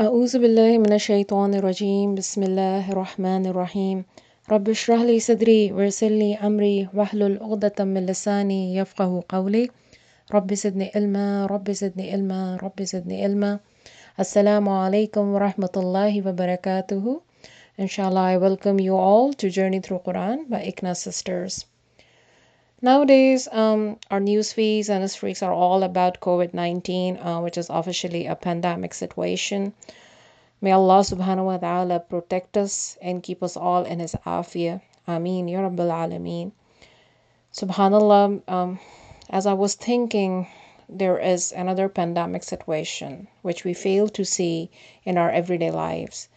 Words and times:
أعوذ 0.00 0.38
بالله 0.38 0.78
من 0.78 0.92
الشيطان 0.92 1.54
الرجيم 1.54 2.14
بسم 2.14 2.42
الله 2.42 2.92
الرحمن 2.92 3.46
الرحيم 3.46 4.04
رب 4.50 4.68
اشرح 4.68 5.00
لي 5.08 5.16
صدري 5.20 5.72
ويسر 5.72 6.08
لي 6.22 6.36
أمري 6.48 6.88
واحلل 6.94 7.38
عقدة 7.42 7.84
من 7.84 8.06
لساني 8.06 8.76
يفقه 8.76 9.22
قولي 9.28 9.64
رب 10.34 10.54
زدني 10.54 10.90
علما 10.94 11.46
رب 11.46 11.70
زدني 11.70 12.12
علما 12.12 12.56
رب 12.62 12.82
زدني 12.82 13.24
علما 13.24 13.58
Assalamu 14.18 14.70
alaikum 14.70 15.32
wa 15.34 15.38
rahmatullahi 15.46 16.22
wa 16.26 16.32
barakatuhu. 16.32 17.22
Inshallah, 17.78 18.34
I 18.34 18.36
welcome 18.36 18.78
you 18.80 18.94
all 18.96 19.32
to 19.34 19.50
Journey 19.50 19.78
Through 19.80 20.02
Quran 20.06 20.48
by 20.50 20.62
Ikna 20.70 20.96
Sisters. 20.96 21.66
Nowadays, 22.80 23.48
um, 23.50 23.98
our 24.08 24.20
news 24.20 24.52
feeds 24.52 24.88
and 24.88 25.10
streaks 25.10 25.42
are 25.42 25.52
all 25.52 25.82
about 25.82 26.20
COVID 26.20 26.54
19, 26.54 27.16
uh, 27.16 27.40
which 27.40 27.58
is 27.58 27.68
officially 27.70 28.26
a 28.26 28.36
pandemic 28.36 28.94
situation. 28.94 29.74
May 30.60 30.70
Allah 30.70 31.00
subhanahu 31.00 31.44
wa 31.46 31.56
ta'ala 31.56 31.98
protect 31.98 32.56
us 32.56 32.96
and 33.02 33.20
keep 33.20 33.42
us 33.42 33.56
all 33.56 33.82
in 33.82 33.98
His 33.98 34.14
afiyah. 34.24 34.80
Ameen, 35.08 35.48
Ya 35.48 35.60
Rabbil 35.60 35.90
Alameen. 35.90 36.52
Subhanallah, 37.52 38.42
um, 38.46 38.78
as 39.28 39.44
I 39.44 39.54
was 39.54 39.74
thinking, 39.74 40.46
there 40.88 41.18
is 41.18 41.50
another 41.50 41.88
pandemic 41.88 42.44
situation 42.44 43.26
which 43.42 43.64
we 43.64 43.74
fail 43.74 44.08
to 44.10 44.24
see 44.24 44.70
in 45.04 45.18
our 45.18 45.30
everyday 45.32 45.72
lives. 45.72 46.28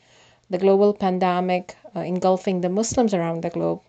The 0.49 0.57
global 0.57 0.95
pandemic 0.95 1.75
uh, 1.95 1.99
engulfing 1.99 2.61
the 2.61 2.69
Muslims 2.69 3.13
around 3.13 3.43
the 3.43 3.51
globe, 3.51 3.81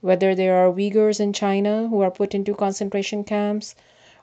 whether 0.00 0.32
there 0.32 0.54
are 0.54 0.72
Uyghurs 0.72 1.18
in 1.18 1.32
China 1.32 1.88
who 1.88 2.00
are 2.02 2.10
put 2.10 2.32
into 2.32 2.54
concentration 2.54 3.24
camps, 3.24 3.74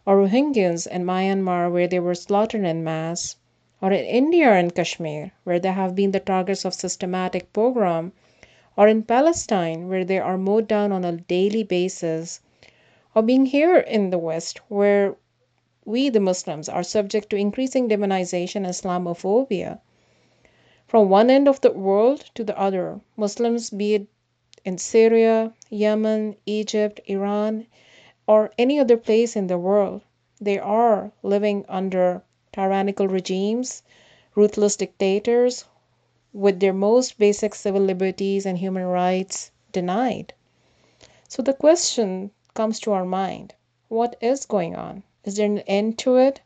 or 0.05 0.15
Rohingyas 0.15 0.87
in 0.87 1.03
Myanmar 1.03 1.69
where 1.69 1.85
they 1.85 1.99
were 1.99 2.15
slaughtered 2.15 2.63
en 2.63 2.81
masse, 2.81 3.35
or 3.81 3.91
in 3.91 4.05
India 4.05 4.51
and 4.53 4.73
Kashmir 4.73 5.33
where 5.43 5.59
they 5.59 5.73
have 5.73 5.93
been 5.93 6.11
the 6.11 6.21
targets 6.21 6.63
of 6.63 6.73
systematic 6.73 7.51
pogrom, 7.51 8.13
or 8.77 8.87
in 8.87 9.03
Palestine 9.03 9.89
where 9.89 10.05
they 10.05 10.17
are 10.17 10.37
mowed 10.37 10.65
down 10.65 10.93
on 10.93 11.03
a 11.03 11.11
daily 11.11 11.63
basis, 11.63 12.39
or 13.13 13.21
being 13.21 13.45
here 13.45 13.75
in 13.75 14.11
the 14.11 14.17
West 14.17 14.59
where 14.69 15.17
we, 15.83 16.07
the 16.07 16.21
Muslims, 16.21 16.69
are 16.69 16.83
subject 16.83 17.29
to 17.29 17.35
increasing 17.35 17.89
demonization 17.89 18.63
and 18.63 18.67
Islamophobia. 18.67 19.79
From 20.87 21.09
one 21.09 21.29
end 21.29 21.49
of 21.49 21.59
the 21.59 21.71
world 21.71 22.31
to 22.35 22.45
the 22.45 22.57
other, 22.57 23.01
Muslims, 23.17 23.69
be 23.71 23.95
it 23.95 24.07
in 24.65 24.79
Syria, 24.79 25.53
Yemen, 25.69 26.35
Egypt, 26.47 26.99
Iran, 27.05 27.67
or 28.27 28.51
any 28.57 28.79
other 28.79 28.97
place 28.97 29.35
in 29.35 29.45
the 29.45 29.59
world, 29.59 30.01
they 30.41 30.57
are 30.57 31.11
living 31.21 31.63
under 31.69 32.23
tyrannical 32.51 33.07
regimes, 33.07 33.83
ruthless 34.33 34.75
dictators, 34.75 35.65
with 36.33 36.59
their 36.59 36.73
most 36.73 37.19
basic 37.19 37.53
civil 37.53 37.81
liberties 37.81 38.45
and 38.45 38.57
human 38.57 38.83
rights 38.85 39.51
denied. 39.71 40.33
So 41.29 41.43
the 41.43 41.53
question 41.53 42.31
comes 42.55 42.79
to 42.81 42.91
our 42.91 43.05
mind 43.05 43.53
what 43.87 44.15
is 44.19 44.45
going 44.45 44.75
on? 44.75 45.03
Is 45.23 45.35
there 45.35 45.45
an 45.45 45.59
end 45.59 45.99
to 45.99 46.17
it? 46.17 46.41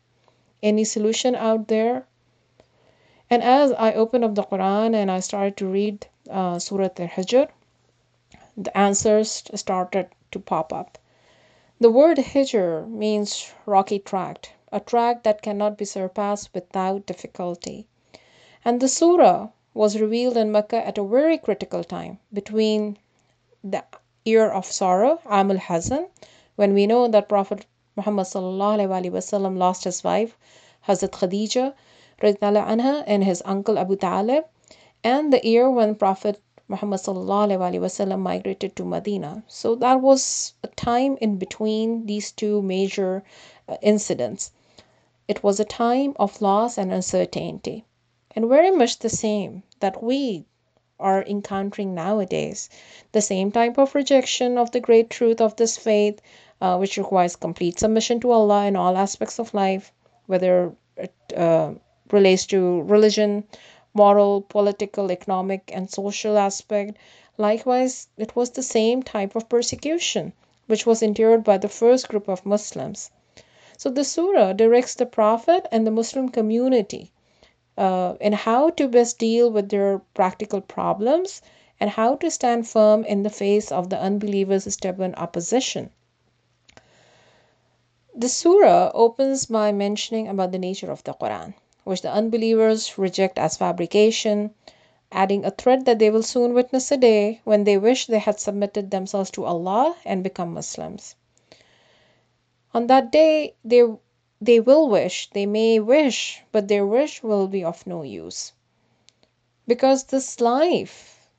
Any 0.62 0.84
solution 0.84 1.36
out 1.36 1.70
there? 1.70 2.06
And 3.30 3.42
as 3.42 3.72
I 3.72 3.94
opened 3.94 4.26
up 4.26 4.36
the 4.36 4.44
Quran 4.44 4.94
and 4.94 5.10
I 5.10 5.22
started 5.22 5.56
to 5.58 5.68
read 5.68 6.08
uh, 6.30 6.60
Surah 6.60 6.90
Al 7.00 7.08
Hijr, 7.08 7.48
the 8.58 8.76
answers 8.78 9.44
started 9.56 10.10
to 10.32 10.40
pop 10.40 10.74
up. 10.74 10.98
The 11.80 11.90
word 11.90 12.18
Hijr 12.18 12.90
means 12.90 13.54
rocky 13.66 14.00
tract, 14.00 14.54
a 14.72 14.80
tract 14.80 15.24
that 15.24 15.42
cannot 15.42 15.78
be 15.78 15.86
surpassed 15.86 16.54
without 16.54 17.06
difficulty. 17.06 17.88
And 18.66 18.82
the 18.82 18.88
surah 18.88 19.50
was 19.74 20.02
revealed 20.02 20.36
in 20.36 20.52
Mecca 20.52 20.86
at 20.86 20.98
a 20.98 21.04
very 21.04 21.38
critical 21.38 21.84
time 21.84 22.20
between 22.34 22.98
the 23.64 23.84
year 24.26 24.50
of 24.50 24.66
sorrow, 24.66 25.22
Amul 25.26 25.60
Hazan, 25.60 26.10
when 26.56 26.74
we 26.74 26.86
know 26.86 27.08
that 27.08 27.30
Prophet 27.30 27.66
Muhammad 27.96 28.26
wasallam 29.10 29.58
lost 29.58 29.86
his 29.86 30.04
wife, 30.04 30.38
Hazrat 30.88 31.12
Khadija 31.12 31.74
anha, 32.22 33.04
and 33.08 33.24
his 33.24 33.42
uncle 33.46 33.80
Abu 33.80 33.96
Talib, 33.96 34.44
and 35.04 35.32
the 35.32 35.40
year 35.48 35.70
when 35.70 35.96
Prophet 35.96 36.42
Muhammad 36.70 37.00
wasallam 37.02 38.20
migrated 38.20 38.76
to 38.76 38.86
Medina. 38.86 39.44
So 39.48 39.74
that 39.76 40.02
was 40.02 40.54
a 40.64 40.68
time 40.68 41.18
in 41.20 41.38
between 41.38 42.06
these 42.06 42.32
two 42.32 42.62
major 42.62 43.24
uh, 43.68 43.78
incidents. 43.82 44.52
It 45.28 45.44
was 45.44 45.60
a 45.60 45.66
time 45.66 46.14
of 46.20 46.42
loss 46.42 46.78
and 46.78 46.94
uncertainty, 46.94 47.86
and 48.36 48.48
very 48.48 48.70
much 48.70 49.00
the 49.00 49.10
same 49.10 49.64
that 49.80 50.04
we 50.04 50.46
are 51.00 51.24
encountering 51.24 51.96
nowadays. 51.96 52.70
The 53.14 53.22
same 53.22 53.52
type 53.52 53.80
of 53.80 53.96
rejection 53.96 54.58
of 54.60 54.72
the 54.72 54.80
great 54.80 55.10
truth 55.10 55.42
of 55.42 55.56
this 55.56 55.76
faith, 55.76 56.22
uh, 56.62 56.78
which 56.78 56.98
requires 56.98 57.36
complete 57.36 57.80
submission 57.80 58.20
to 58.20 58.32
Allah 58.32 58.68
in 58.68 58.76
all 58.76 58.96
aspects 58.96 59.40
of 59.40 59.54
life, 59.54 59.92
whether 60.28 60.74
it 60.98 61.16
uh, 61.36 61.74
relates 62.12 62.46
to 62.48 62.82
religion, 62.82 63.44
moral, 63.94 64.42
political, 64.42 65.12
economic, 65.12 65.72
and 65.74 65.90
social 65.90 66.38
aspect. 66.38 66.98
Likewise, 67.38 68.08
it 68.18 68.36
was 68.36 68.52
the 68.52 68.64
same 68.64 69.02
type 69.04 69.36
of 69.36 69.50
persecution 69.50 70.34
which 70.68 70.86
was 70.86 71.02
endured 71.02 71.44
by 71.44 71.58
the 71.58 71.68
first 71.68 72.08
group 72.08 72.28
of 72.28 72.46
Muslims. 72.46 73.10
So 73.78 73.90
the 73.90 74.04
surah 74.04 74.54
directs 74.54 74.94
the 74.94 75.06
Prophet 75.06 75.66
and 75.72 75.88
the 75.88 75.92
Muslim 75.92 76.30
community 76.30 77.12
uh, 77.78 78.16
in 78.20 78.34
how 78.34 78.70
to 78.72 78.88
best 78.88 79.18
deal 79.18 79.50
with 79.50 79.70
their 79.70 80.00
practical 80.14 80.62
problems 80.62 81.42
and 81.80 81.90
how 81.90 82.16
to 82.18 82.30
stand 82.30 82.68
firm 82.68 83.06
in 83.06 83.24
the 83.24 83.30
face 83.30 83.72
of 83.72 83.90
the 83.90 83.98
unbelievers' 84.00 84.72
stubborn 84.74 85.16
opposition. 85.16 85.90
The 88.14 88.28
surah 88.28 88.92
opens 88.94 89.46
by 89.46 89.72
mentioning 89.72 90.28
about 90.28 90.52
the 90.52 90.60
nature 90.60 90.92
of 90.92 91.04
the 91.06 91.14
Quran, 91.14 91.54
which 91.84 92.02
the 92.02 92.12
unbelievers 92.12 92.98
reject 92.98 93.38
as 93.40 93.58
fabrication, 93.58 94.54
adding 95.12 95.44
a 95.44 95.52
threat 95.52 95.86
that 95.86 96.00
they 96.00 96.10
will 96.10 96.24
soon 96.24 96.54
witness 96.54 96.92
a 96.92 96.98
day 96.98 97.42
when 97.44 97.64
they 97.64 97.78
wish 97.78 98.06
they 98.06 98.20
had 98.20 98.40
submitted 98.40 98.92
themselves 98.92 99.32
to 99.32 99.46
Allah 99.46 99.96
and 100.06 100.24
become 100.24 100.54
Muslims. 100.54 101.16
On 102.74 102.88
that 102.88 103.12
day, 103.12 103.56
they, 103.66 103.84
they 104.40 104.60
will 104.60 104.88
wish, 104.88 105.30
they 105.32 105.46
may 105.46 105.80
wish, 105.80 106.44
but 106.52 106.68
their 106.68 106.86
wish 106.86 107.24
will 107.24 107.48
be 107.48 107.64
of 107.64 107.88
no 107.88 108.04
use. 108.04 108.54
Because 109.68 110.04
this 110.04 110.40
life 110.40 111.30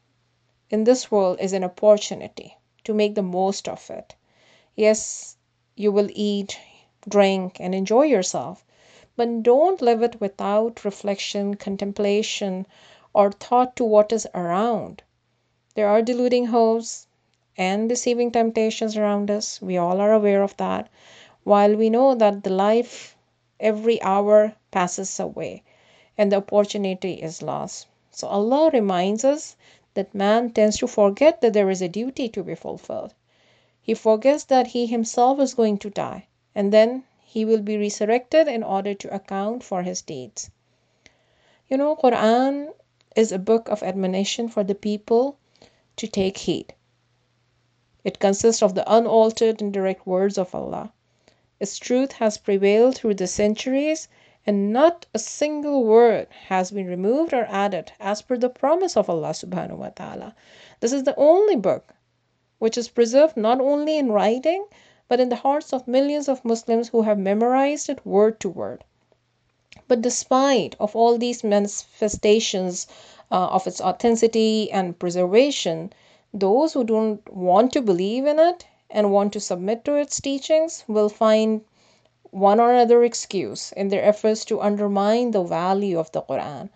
in 0.71 0.85
this 0.85 1.11
world 1.11 1.39
is 1.41 1.53
an 1.53 1.65
opportunity 1.65 2.57
to 2.85 2.95
make 2.95 3.15
the 3.15 3.23
most 3.23 3.69
of 3.69 3.91
it. 3.91 4.15
Yes, 4.75 5.37
you 5.77 5.93
will 5.93 6.09
eat, 6.13 6.59
drink, 7.09 7.59
and 7.61 7.75
enjoy 7.75 8.03
yourself. 8.03 8.65
But 9.17 9.43
don't 9.43 9.83
live 9.83 10.03
it 10.03 10.21
without 10.21 10.85
reflection, 10.85 11.55
contemplation, 11.55 12.67
or 13.13 13.33
thought 13.33 13.75
to 13.77 13.85
what 13.85 14.13
is 14.13 14.27
around. 14.35 15.03
There 15.75 15.89
are 15.89 16.03
deluding 16.03 16.47
hopes 16.47 17.07
and 17.57 17.89
deceiving 17.89 18.31
temptations 18.31 18.97
around 18.97 19.31
us. 19.31 19.61
We 19.61 19.77
all 19.77 20.01
are 20.01 20.13
aware 20.13 20.43
of 20.43 20.57
that. 20.59 20.89
While 21.45 21.75
we 21.77 21.91
know 21.91 22.15
that 22.15 22.45
the 22.45 22.51
life 22.51 23.17
every 23.59 24.01
hour 24.03 24.55
passes 24.71 25.19
away 25.19 25.63
and 26.17 26.31
the 26.31 26.37
opportunity 26.37 27.15
is 27.15 27.43
lost. 27.43 27.87
So 28.11 28.29
Allah 28.29 28.71
reminds 28.73 29.25
us 29.25 29.57
that 29.95 30.15
man 30.15 30.51
tends 30.51 30.79
to 30.79 30.87
forget 30.87 31.41
that 31.41 31.53
there 31.53 31.71
is 31.71 31.83
a 31.83 31.89
duty 31.89 32.29
to 32.29 32.43
be 32.43 32.55
fulfilled. 32.55 33.15
He 33.83 33.95
forgets 33.95 34.45
that 34.45 34.69
he 34.69 34.87
himself 34.87 35.41
is 35.41 35.55
going 35.55 35.79
to 35.79 35.91
die 35.91 36.27
and 36.55 36.73
then 36.73 37.05
he 37.33 37.45
will 37.45 37.63
be 37.63 37.79
resurrected 37.79 38.49
in 38.49 38.61
order 38.65 38.93
to 38.93 39.15
account 39.15 39.63
for 39.63 39.85
his 39.85 40.03
deeds. 40.03 40.51
You 41.69 41.77
know, 41.77 41.95
Quran 41.95 42.75
is 43.15 43.31
a 43.31 43.39
book 43.39 43.69
of 43.69 43.85
admonition 43.85 44.49
for 44.49 44.65
the 44.65 44.75
people 44.75 45.39
to 45.95 46.09
take 46.09 46.39
heed. 46.39 46.75
It 48.03 48.19
consists 48.19 48.65
of 48.65 48.75
the 48.75 48.83
unaltered 48.93 49.63
and 49.63 49.73
direct 49.73 50.09
words 50.09 50.39
of 50.39 50.53
Allah. 50.57 50.93
Its 51.61 51.79
truth 51.79 52.13
has 52.15 52.37
prevailed 52.37 52.97
through 52.97 53.15
the 53.15 53.29
centuries, 53.29 54.09
and 54.45 54.73
not 54.73 55.07
a 55.15 55.21
single 55.21 55.85
word 55.85 56.27
has 56.49 56.73
been 56.73 56.89
removed 56.89 57.33
or 57.33 57.47
added 57.49 57.93
as 58.01 58.23
per 58.23 58.37
the 58.39 58.49
promise 58.49 58.97
of 58.97 59.09
Allah 59.09 59.31
subhanahu 59.31 59.77
wa 59.77 59.91
ta'ala. 59.91 60.35
This 60.81 60.93
is 60.93 61.05
the 61.05 61.15
only 61.17 61.55
book 61.55 61.95
which 62.59 62.77
is 62.77 62.89
preserved 62.89 63.37
not 63.37 63.61
only 63.61 63.99
in 63.99 64.11
writing 64.11 64.67
but 65.11 65.19
in 65.19 65.29
the 65.29 65.43
hearts 65.45 65.73
of 65.73 65.89
millions 65.89 66.29
of 66.29 66.45
Muslims 66.45 66.89
who 66.91 67.03
have 67.03 67.19
memorized 67.19 67.89
it 67.91 68.07
word 68.07 68.39
to 68.39 68.49
word. 68.49 68.85
But 69.89 70.03
despite 70.03 70.77
of 70.79 70.95
all 70.95 71.19
these 71.19 71.43
manifestations 71.43 72.87
uh, 73.33 73.49
of 73.49 73.67
its 73.67 73.81
authenticity 73.81 74.71
and 74.71 74.97
preservation, 74.97 75.93
those 76.33 76.75
who 76.75 76.85
don't 76.85 77.29
want 77.35 77.73
to 77.73 77.83
believe 77.83 78.25
in 78.25 78.39
it 78.39 78.67
and 78.89 79.11
want 79.11 79.33
to 79.33 79.41
submit 79.41 79.85
to 79.85 79.97
its 79.97 80.21
teachings 80.21 80.85
will 80.87 81.09
find 81.09 81.63
one 82.31 82.61
or 82.61 82.75
other 82.75 83.03
excuse 83.03 83.73
in 83.73 83.89
their 83.89 84.05
efforts 84.05 84.45
to 84.45 84.61
undermine 84.61 85.33
the 85.33 85.43
value 85.43 85.99
of 85.99 86.13
the 86.13 86.23
Quran. 86.23 86.69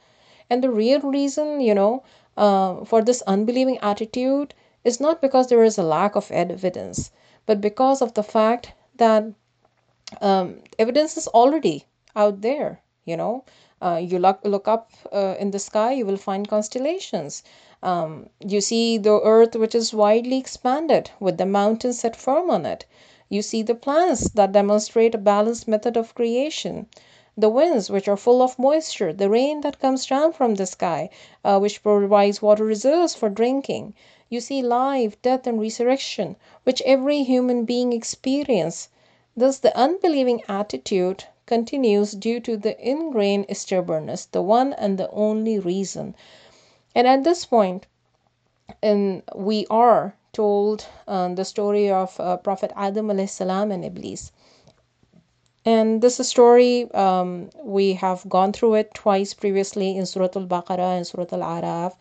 And 0.50 0.62
the 0.62 0.70
real 0.70 1.00
reason, 1.00 1.60
you 1.60 1.74
know, 1.74 2.02
uh, 2.36 2.84
for 2.84 3.00
this 3.00 3.22
unbelieving 3.22 3.78
attitude 3.78 4.54
is 4.82 4.98
not 4.98 5.22
because 5.22 5.46
there 5.46 5.62
is 5.62 5.78
a 5.78 5.84
lack 5.84 6.16
of 6.16 6.32
evidence, 6.32 7.12
but 7.46 7.60
because 7.60 8.02
of 8.02 8.14
the 8.14 8.22
fact 8.22 8.72
that 8.96 9.24
um, 10.20 10.60
evidence 10.78 11.16
is 11.16 11.28
already 11.28 11.86
out 12.16 12.40
there 12.40 12.80
you 13.06 13.16
know? 13.18 13.44
Uh, 13.82 14.00
you 14.02 14.18
look, 14.18 14.40
look 14.44 14.66
up 14.66 14.90
uh, 15.12 15.34
in 15.38 15.50
the 15.50 15.58
sky 15.58 15.92
you 15.92 16.06
will 16.06 16.16
find 16.16 16.48
constellations. 16.48 17.42
Um, 17.82 18.30
you 18.40 18.62
see 18.62 18.96
the 18.96 19.20
earth 19.20 19.56
which 19.56 19.74
is 19.74 19.92
widely 19.92 20.38
expanded 20.38 21.10
with 21.20 21.36
the 21.36 21.44
mountains 21.44 21.98
set 21.98 22.16
firm 22.16 22.48
on 22.48 22.64
it. 22.64 22.86
You 23.28 23.42
see 23.42 23.60
the 23.62 23.74
plants 23.74 24.30
that 24.30 24.52
demonstrate 24.52 25.14
a 25.14 25.18
balanced 25.18 25.68
method 25.68 25.98
of 25.98 26.14
creation. 26.14 26.86
The 27.36 27.50
winds 27.50 27.90
which 27.90 28.08
are 28.08 28.16
full 28.16 28.40
of 28.40 28.58
moisture 28.58 29.12
the 29.12 29.28
rain 29.28 29.60
that 29.60 29.80
comes 29.80 30.06
down 30.06 30.32
from 30.32 30.54
the 30.54 30.64
sky 30.66 31.10
uh, 31.44 31.58
which 31.58 31.82
provides 31.82 32.40
water 32.40 32.64
reserves 32.64 33.14
for 33.14 33.28
drinking 33.28 33.92
you 34.34 34.40
see 34.40 34.60
life 34.62 35.20
death 35.22 35.46
and 35.46 35.60
resurrection 35.60 36.36
which 36.64 36.82
every 36.84 37.22
human 37.22 37.64
being 37.64 37.92
experience 37.92 38.88
Thus, 39.36 39.58
the 39.58 39.76
unbelieving 39.76 40.42
attitude 40.48 41.24
continues 41.44 42.12
due 42.12 42.38
to 42.38 42.56
the 42.56 42.80
ingrained 42.80 43.46
stubbornness, 43.56 44.26
the 44.26 44.42
one 44.42 44.72
and 44.72 44.96
the 44.96 45.10
only 45.10 45.58
reason. 45.58 46.14
And 46.94 47.08
at 47.08 47.24
this 47.24 47.44
point, 47.44 47.86
and 48.80 49.24
we 49.34 49.66
are 49.68 50.14
told 50.32 50.86
uh, 51.08 51.34
the 51.34 51.44
story 51.44 51.90
of 51.90 52.18
uh, 52.20 52.36
Prophet 52.36 52.70
Adam 52.76 53.26
salam 53.26 53.72
and 53.72 53.84
Iblis. 53.84 54.30
And 55.64 56.00
this 56.00 56.16
story, 56.28 56.88
um, 56.92 57.50
we 57.60 57.94
have 57.94 58.28
gone 58.28 58.52
through 58.52 58.74
it 58.74 58.94
twice 58.94 59.34
previously 59.34 59.96
in 59.96 60.06
Surah 60.06 60.28
Al 60.36 60.46
Baqarah 60.46 60.96
and 60.96 61.06
Surah 61.06 61.26
Al 61.32 61.40
Araf. 61.40 61.94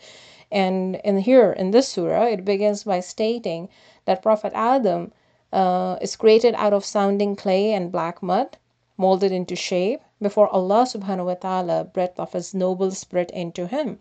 And 0.54 0.98
in 0.98 1.18
here, 1.18 1.52
in 1.52 1.72
this 1.72 1.88
surah, 1.88 2.26
it 2.26 2.46
begins 2.46 2.84
by 2.84 3.00
stating 3.00 3.70
that 4.06 4.22
Prophet 4.22 4.52
Adam 4.54 5.12
uh, 5.52 5.98
is 6.00 6.16
created 6.16 6.54
out 6.54 6.74
of 6.74 6.86
sounding 6.86 7.36
clay 7.36 7.74
and 7.74 7.92
black 7.92 8.22
mud, 8.22 8.58
molded 8.96 9.32
into 9.32 9.56
shape 9.56 10.02
before 10.22 10.48
Allah 10.50 10.86
subhanahu 10.86 11.26
wa 11.26 11.34
ta'ala 11.34 11.86
breathed 11.86 12.20
of 12.20 12.34
his 12.34 12.54
noble 12.54 12.92
spirit 12.92 13.32
into 13.32 13.66
him. 13.66 13.98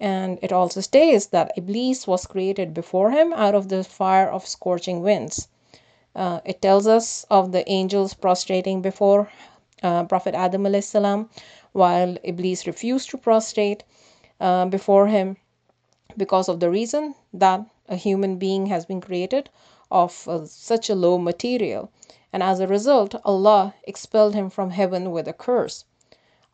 And 0.00 0.38
it 0.40 0.52
also 0.52 0.80
states 0.80 1.26
that 1.26 1.52
Iblis 1.54 2.06
was 2.06 2.26
created 2.26 2.72
before 2.72 3.10
him 3.10 3.34
out 3.34 3.54
of 3.54 3.68
the 3.68 3.84
fire 3.84 4.26
of 4.26 4.46
scorching 4.46 5.02
winds. 5.02 5.48
Uh, 6.16 6.40
it 6.46 6.62
tells 6.62 6.86
us 6.86 7.26
of 7.30 7.52
the 7.52 7.68
angels 7.70 8.14
prostrating 8.14 8.80
before 8.80 9.28
uh, 9.82 10.04
Prophet 10.04 10.34
Adam 10.34 10.64
salam, 10.80 11.28
while 11.72 12.16
Iblis 12.24 12.66
refused 12.66 13.10
to 13.10 13.18
prostrate 13.18 13.84
uh, 14.40 14.64
before 14.64 15.08
him 15.08 15.36
because 16.16 16.48
of 16.48 16.60
the 16.60 16.70
reason 16.70 17.14
that 17.32 17.64
a 17.88 17.96
human 17.96 18.36
being 18.36 18.66
has 18.66 18.86
been 18.86 19.00
created 19.00 19.50
of 19.90 20.26
uh, 20.28 20.44
such 20.46 20.88
a 20.88 20.94
low 20.94 21.18
material, 21.18 21.90
and 22.32 22.42
as 22.42 22.60
a 22.60 22.66
result 22.66 23.14
Allah 23.24 23.74
expelled 23.84 24.34
him 24.34 24.50
from 24.50 24.70
heaven 24.70 25.10
with 25.10 25.28
a 25.28 25.32
curse. 25.32 25.84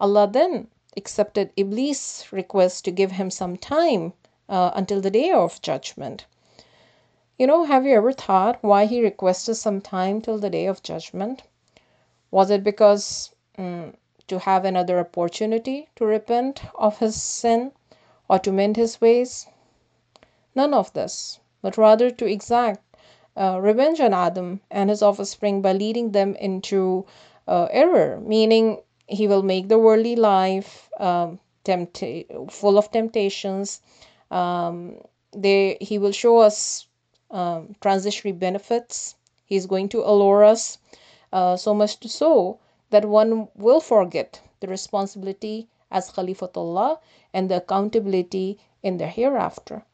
Allah 0.01 0.29
then 0.31 0.69
accepted 0.97 1.53
Iblis' 1.57 2.33
request 2.33 2.85
to 2.85 2.91
give 2.91 3.12
him 3.12 3.31
some 3.31 3.57
time 3.57 4.12
uh, 4.49 4.73
until 4.75 5.01
the 5.01 5.11
day 5.11 5.31
of 5.31 5.63
judgment. 5.63 6.27
You 7.39 7.47
know, 7.47 7.65
have 7.65 7.87
you 7.87 7.95
ever 7.95 8.13
thought 8.13 8.59
why 8.63 8.87
he 8.87 9.01
requested 9.03 9.56
some 9.56 9.81
time 9.81 10.21
till 10.21 10.39
the 10.39 10.51
day 10.51 10.67
of 10.67 10.83
judgment? 10.83 11.43
Was 12.31 12.51
it 12.51 12.63
because 12.63 13.35
um, 13.56 13.95
to 14.27 14.39
have 14.39 14.65
another 14.65 14.99
opportunity 14.99 15.89
to 15.97 16.05
repent 16.05 16.63
of 16.75 16.99
his 16.99 17.21
sin 17.21 17.73
or 18.31 18.38
to 18.38 18.53
mend 18.53 18.77
his 18.77 19.00
ways? 19.00 19.49
None 20.55 20.73
of 20.73 20.93
this, 20.93 21.41
but 21.62 21.77
rather 21.77 22.12
to 22.12 22.27
exact 22.27 22.81
uh, 23.37 23.59
revenge 23.61 23.99
on 23.99 24.15
Adam 24.15 24.61
and 24.71 24.88
his 24.88 25.03
offspring 25.03 25.61
by 25.62 25.73
leading 25.73 26.12
them 26.12 26.37
into 26.37 27.05
uh, 27.49 27.67
error, 27.73 28.21
meaning 28.21 28.82
he 29.09 29.27
will 29.27 29.43
make 29.43 29.67
the 29.67 29.81
worldly 29.81 30.15
life 30.15 30.88
um, 31.00 31.41
full 32.49 32.79
of 32.79 32.93
temptations. 32.93 33.81
Um, 34.31 34.99
they, 35.32 35.77
he 35.81 35.99
will 35.99 36.12
show 36.12 36.38
us 36.38 36.87
um, 37.32 37.75
transitionary 37.81 38.38
benefits. 38.38 39.17
He's 39.44 39.67
going 39.67 39.88
to 39.88 40.09
allure 40.09 40.44
us 40.44 40.79
uh, 41.32 41.56
so 41.56 41.75
much 41.75 41.99
to 42.00 42.09
so 42.09 42.61
that 42.91 43.05
one 43.05 43.49
will 43.56 43.81
forget 43.81 44.41
the 44.61 44.69
responsibility 44.69 45.67
as 45.91 46.11
Khalifatullah 46.11 46.99
and 47.33 47.51
the 47.51 47.57
accountability 47.57 48.59
in 48.83 48.97
the 48.99 49.07
hereafter 49.07 49.85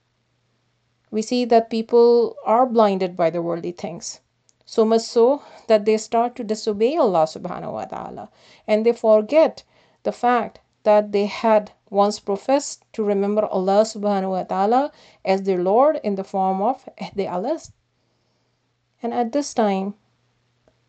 we 1.09 1.23
see 1.23 1.45
that 1.45 1.71
people 1.71 2.37
are 2.45 2.67
blinded 2.67 3.17
by 3.17 3.31
the 3.31 3.41
worldly 3.41 3.73
things. 3.73 4.21
So 4.65 4.85
much 4.85 5.03
so 5.03 5.41
that 5.69 5.85
they 5.85 5.97
start 5.97 6.35
to 6.37 6.45
disobey 6.45 6.97
Allah 6.97 7.25
subhanahu 7.25 7.73
wa 7.73 7.85
ta'ala 7.85 8.29
and 8.67 8.85
they 8.85 8.93
forget 8.93 9.63
the 10.03 10.13
fact 10.13 10.59
that 10.83 11.13
they 11.13 11.27
had 11.27 11.71
once 11.91 12.19
professed 12.19 12.85
to 12.93 13.05
remember 13.05 13.47
Allah 13.47 13.83
subhanahu 13.83 14.31
wa 14.31 14.43
ta'ala 14.43 14.93
as 15.25 15.43
their 15.43 15.63
Lord 15.63 16.01
in 16.03 16.17
the 16.17 16.25
form 16.25 16.61
of 16.61 16.89
Ahd-e-Alast. 17.01 17.71
And 19.01 19.15
at 19.15 19.31
this 19.31 19.55
time, 19.55 19.95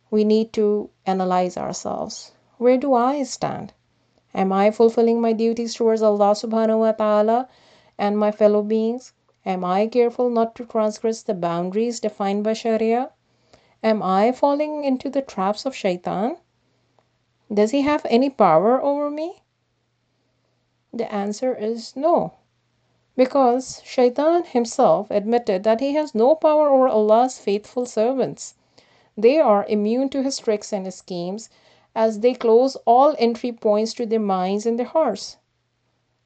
we 0.09 0.24
need 0.24 0.51
to 0.54 0.89
analyze 1.06 1.57
ourselves. 1.57 2.31
Where 2.57 2.77
do 2.77 2.95
I 2.95 3.21
stand? 3.24 3.74
Am 4.37 4.53
I 4.53 4.69
fulfilling 4.69 5.19
my 5.19 5.33
duties 5.33 5.73
towards 5.73 6.03
Allah 6.03 6.33
subhanahu 6.33 6.81
wa 6.81 6.91
ta'ala 6.91 7.49
and 7.97 8.19
my 8.19 8.29
fellow 8.29 8.61
beings? 8.61 9.13
Am 9.43 9.65
I 9.65 9.87
careful 9.87 10.29
not 10.29 10.53
to 10.57 10.65
transgress 10.65 11.23
the 11.23 11.33
boundaries 11.33 11.99
defined 11.99 12.43
by 12.43 12.53
Sharia? 12.53 13.09
Am 13.81 14.03
I 14.03 14.31
falling 14.31 14.83
into 14.83 15.09
the 15.09 15.23
traps 15.23 15.65
of 15.65 15.73
Shaitan? 15.73 16.37
Does 17.51 17.71
he 17.71 17.81
have 17.81 18.05
any 18.11 18.29
power 18.29 18.79
over 18.79 19.09
me? 19.09 19.41
The 20.93 21.11
answer 21.11 21.55
is 21.55 21.95
no. 21.95 22.33
Because 23.15 23.81
Shaitan 23.83 24.43
himself 24.43 25.09
admitted 25.09 25.63
that 25.63 25.79
he 25.79 25.95
has 25.95 26.13
no 26.13 26.35
power 26.35 26.69
over 26.69 26.87
Allah's 26.87 27.39
faithful 27.39 27.87
servants. 27.87 28.53
They 29.17 29.39
are 29.39 29.65
immune 29.65 30.09
to 30.09 30.21
his 30.21 30.37
tricks 30.37 30.71
and 30.71 30.93
schemes 30.93 31.49
as 31.97 32.19
they 32.19 32.35
close 32.35 32.75
all 32.85 33.15
entry 33.17 33.51
points 33.51 33.91
to 33.95 34.05
their 34.05 34.19
minds 34.19 34.67
and 34.67 34.77
their 34.77 34.85
hearts. 34.85 35.38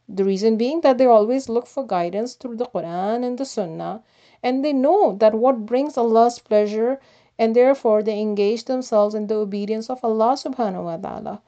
The 0.09 0.25
reason 0.25 0.57
being 0.57 0.81
that 0.81 0.97
they 0.97 1.05
always 1.05 1.47
look 1.47 1.65
for 1.65 1.87
guidance 1.87 2.33
through 2.33 2.57
the 2.57 2.65
Quran 2.65 3.23
and 3.23 3.37
the 3.37 3.45
Sunnah, 3.45 4.03
and 4.43 4.65
they 4.65 4.73
know 4.73 5.15
that 5.19 5.33
what 5.33 5.65
brings 5.65 5.97
Allah's 5.97 6.39
pleasure, 6.39 6.99
and 7.39 7.55
therefore 7.55 8.03
they 8.03 8.19
engage 8.19 8.65
themselves 8.65 9.15
in 9.15 9.27
the 9.27 9.35
obedience 9.35 9.89
of 9.89 10.03
Allah 10.03 10.33
subhanahu 10.33 10.83
wa 10.83 10.97
ta'ala. 10.97 11.41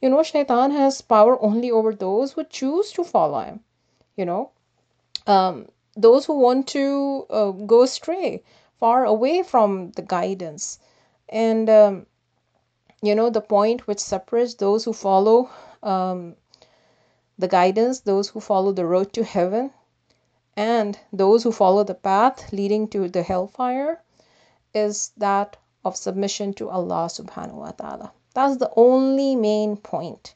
You 0.00 0.08
know, 0.08 0.22
shaitan 0.22 0.70
has 0.70 1.00
power 1.00 1.42
only 1.42 1.72
over 1.72 1.92
those 1.92 2.32
who 2.32 2.44
choose 2.44 2.92
to 2.92 3.02
follow 3.02 3.40
him. 3.40 3.60
You 4.14 4.26
know, 4.26 4.50
um, 5.26 5.66
those 5.96 6.26
who 6.26 6.38
want 6.38 6.68
to 6.68 7.26
uh, 7.28 7.50
go 7.50 7.82
astray, 7.82 8.44
far 8.78 9.04
away 9.04 9.42
from 9.42 9.90
the 9.96 10.02
guidance. 10.02 10.78
And, 11.28 11.68
um, 11.68 12.06
you 13.02 13.14
know, 13.14 13.30
the 13.30 13.40
point 13.40 13.86
which 13.86 13.98
separates 13.98 14.54
those 14.54 14.84
who 14.84 14.92
follow 14.92 15.50
um, 15.82 16.36
the 17.38 17.48
guidance, 17.48 18.00
those 18.00 18.28
who 18.28 18.40
follow 18.40 18.72
the 18.72 18.86
road 18.86 19.12
to 19.12 19.24
heaven, 19.24 19.70
and 20.56 20.98
those 21.12 21.42
who 21.42 21.52
follow 21.52 21.84
the 21.84 21.94
path 21.94 22.52
leading 22.52 22.88
to 22.88 23.08
the 23.08 23.22
hellfire 23.22 24.00
is 24.72 25.10
that 25.16 25.56
of 25.84 25.96
submission 25.96 26.54
to 26.54 26.70
Allah 26.70 27.08
subhanahu 27.10 27.54
wa 27.54 27.70
ta'ala. 27.72 28.12
That's 28.34 28.56
the 28.56 28.70
only 28.76 29.36
main 29.36 29.76
point. 29.76 30.34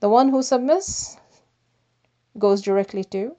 The 0.00 0.08
one 0.08 0.28
who 0.28 0.42
submits 0.42 1.16
goes 2.38 2.62
directly 2.62 3.04
to 3.04 3.36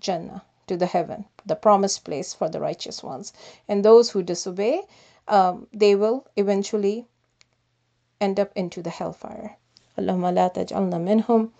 Jannah, 0.00 0.42
to 0.66 0.76
the 0.76 0.86
heaven, 0.86 1.26
the 1.44 1.56
promised 1.56 2.04
place 2.04 2.34
for 2.34 2.48
the 2.48 2.60
righteous 2.60 3.02
ones. 3.02 3.32
And 3.68 3.84
those 3.84 4.10
who 4.10 4.22
disobey, 4.22 4.82
um, 5.28 5.66
they 5.72 5.94
will 5.94 6.26
eventually 6.36 7.06
end 8.20 8.40
up 8.40 8.50
into 8.54 8.82
the 8.82 8.90
hellfire. 8.90 9.56
Allahumma 9.98 10.34
la 10.34 10.48
taj'alna 10.48 11.00
minhum. 11.00 11.50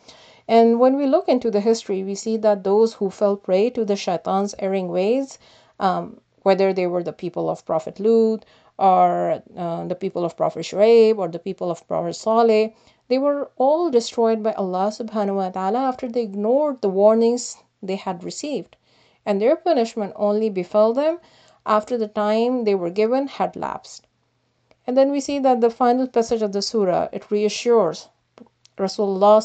And 0.49 0.79
when 0.79 0.97
we 0.97 1.07
look 1.07 1.29
into 1.29 1.51
the 1.51 1.61
history, 1.61 2.05
we 2.05 2.15
see 2.15 2.37
that 2.37 2.63
those 2.63 2.95
who 2.95 3.11
fell 3.11 3.37
prey 3.37 3.71
to 3.71 3.85
the 3.85 3.97
shaitan's 3.97 4.55
erring 4.59 4.89
ways, 4.89 5.39
um, 5.81 6.21
whether 6.43 6.73
they 6.73 6.87
were 6.87 7.03
the 7.03 7.13
people 7.13 7.51
of 7.51 7.65
Prophet 7.67 7.99
Lut 7.99 8.45
or 8.79 9.43
uh, 9.57 9.85
the 9.87 9.97
people 9.97 10.25
of 10.25 10.37
Prophet 10.37 10.61
Shuaib 10.61 11.19
or 11.19 11.29
the 11.29 11.41
people 11.41 11.71
of 11.71 11.87
Prophet 11.89 12.15
Saleh, 12.15 12.73
they 13.09 13.19
were 13.19 13.51
all 13.57 13.91
destroyed 13.91 14.43
by 14.43 14.53
Allah 14.53 14.89
subhanahu 14.89 15.37
wa 15.37 15.51
ta'ala 15.51 15.79
after 15.79 16.09
they 16.09 16.23
ignored 16.23 16.81
the 16.81 16.89
warnings 16.89 17.57
they 17.83 17.97
had 17.97 18.23
received. 18.23 18.77
And 19.25 19.41
their 19.41 19.57
punishment 19.57 20.13
only 20.15 20.51
befell 20.51 20.93
them 20.93 21.19
after 21.65 21.99
the 21.99 22.09
time 22.09 22.63
they 22.63 22.77
were 22.77 22.91
given 22.91 23.27
had 23.27 23.57
lapsed. 23.57 24.06
And 24.87 24.97
then 24.97 25.11
we 25.11 25.21
see 25.21 25.39
that 25.41 25.61
the 25.61 25.71
final 25.71 26.07
passage 26.07 26.43
of 26.43 26.53
the 26.53 26.63
surah, 26.63 27.09
it 27.13 27.31
reassures 27.31 28.09
Rasulullah 28.79 29.41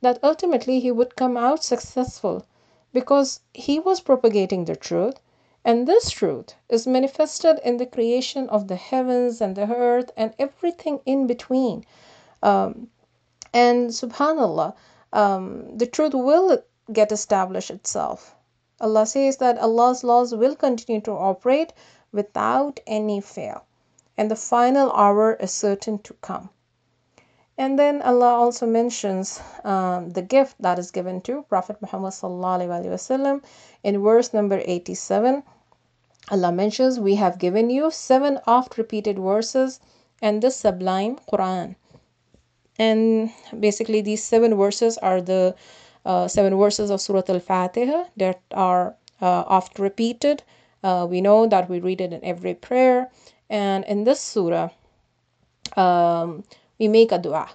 that 0.00 0.18
ultimately 0.22 0.80
he 0.80 0.92
would 0.92 1.16
come 1.16 1.36
out 1.36 1.64
successful 1.64 2.44
because 2.92 3.40
he 3.54 3.80
was 3.80 4.00
propagating 4.00 4.64
the 4.64 4.76
truth. 4.76 5.18
And 5.64 5.86
this 5.86 6.10
truth 6.10 6.54
is 6.68 6.86
manifested 6.86 7.60
in 7.64 7.78
the 7.78 7.86
creation 7.86 8.48
of 8.48 8.68
the 8.68 8.76
heavens 8.76 9.40
and 9.40 9.56
the 9.56 9.72
earth 9.72 10.10
and 10.16 10.34
everything 10.38 11.00
in 11.06 11.26
between. 11.26 11.84
Um, 12.42 12.88
and 13.52 13.90
subhanallah 13.90 14.74
um, 15.12 15.76
the 15.76 15.86
truth 15.86 16.14
will 16.14 16.62
get 16.92 17.12
established 17.12 17.70
itself. 17.70 18.34
Allah 18.80 19.06
says 19.06 19.36
that 19.36 19.58
allah's 19.58 20.02
laws 20.02 20.34
will 20.34 20.56
continue 20.56 21.00
to 21.02 21.12
operate 21.12 21.72
without 22.12 22.80
any 22.86 23.20
fail 23.20 23.64
and 24.16 24.30
the 24.30 24.36
final 24.36 24.92
hour 24.92 25.34
is 25.34 25.50
certain 25.50 25.98
to 25.98 26.14
come 26.14 26.50
and 27.58 27.78
then 27.78 28.00
Allah 28.02 28.34
also 28.34 28.66
mentions 28.66 29.40
um, 29.62 30.10
the 30.10 30.22
gift 30.22 30.56
that 30.60 30.78
is 30.78 30.90
given 30.90 31.20
to 31.22 31.42
Prophet 31.42 31.76
Muhammad 31.82 32.12
wasallam 32.12 33.42
in 33.84 34.02
verse 34.02 34.32
number 34.32 34.62
87. 34.64 35.42
Allah 36.30 36.50
mentions, 36.52 36.98
We 36.98 37.16
have 37.16 37.38
given 37.38 37.68
you 37.68 37.90
seven 37.90 38.38
oft 38.46 38.78
repeated 38.78 39.18
verses 39.18 39.80
and 40.22 40.42
the 40.42 40.50
sublime 40.50 41.18
Quran. 41.30 41.76
And 42.78 43.30
basically, 43.58 44.00
these 44.00 44.24
seven 44.24 44.54
verses 44.54 44.96
are 44.98 45.20
the 45.20 45.54
uh, 46.06 46.28
seven 46.28 46.56
verses 46.56 46.90
of 46.90 47.00
Surah 47.00 47.22
Al 47.28 47.40
Fatiha 47.40 48.04
that 48.16 48.40
are 48.52 48.96
uh, 49.20 49.44
oft 49.46 49.78
repeated. 49.78 50.42
Uh, 50.82 51.06
we 51.08 51.20
know 51.20 51.46
that 51.46 51.68
we 51.68 51.80
read 51.80 52.00
it 52.00 52.12
in 52.12 52.24
every 52.24 52.54
prayer. 52.54 53.10
And 53.48 53.84
in 53.84 54.04
this 54.04 54.20
surah, 54.20 54.70
um, 55.76 56.44
we 56.78 56.88
make 56.88 57.12
a 57.12 57.18
dua, 57.18 57.50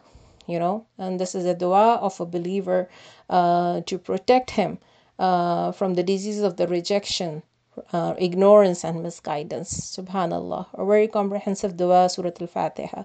you 0.48 0.60
know, 0.60 0.86
and 0.98 1.19
this 1.19 1.36
is 1.36 1.46
a 1.46 1.53
dua 1.53 1.96
of 1.96 2.19
a 2.19 2.25
believer 2.25 2.89
uh, 3.29 3.81
to 3.81 3.98
protect 3.98 4.51
him 4.51 4.77
uh, 5.19 5.72
from 5.72 5.96
the 5.96 6.03
disease 6.03 6.41
of 6.41 6.57
the 6.57 6.67
rejection, 6.67 7.43
uh, 7.91 8.13
ignorance, 8.17 8.84
and 8.84 9.03
misguidance. 9.03 9.98
Subhanallah, 9.98 10.67
a 10.74 10.86
very 10.86 11.07
comprehensive 11.07 11.77
dua, 11.77 12.10
Surah 12.10 12.31
Al 12.39 12.48
Fatiha. 12.48 13.03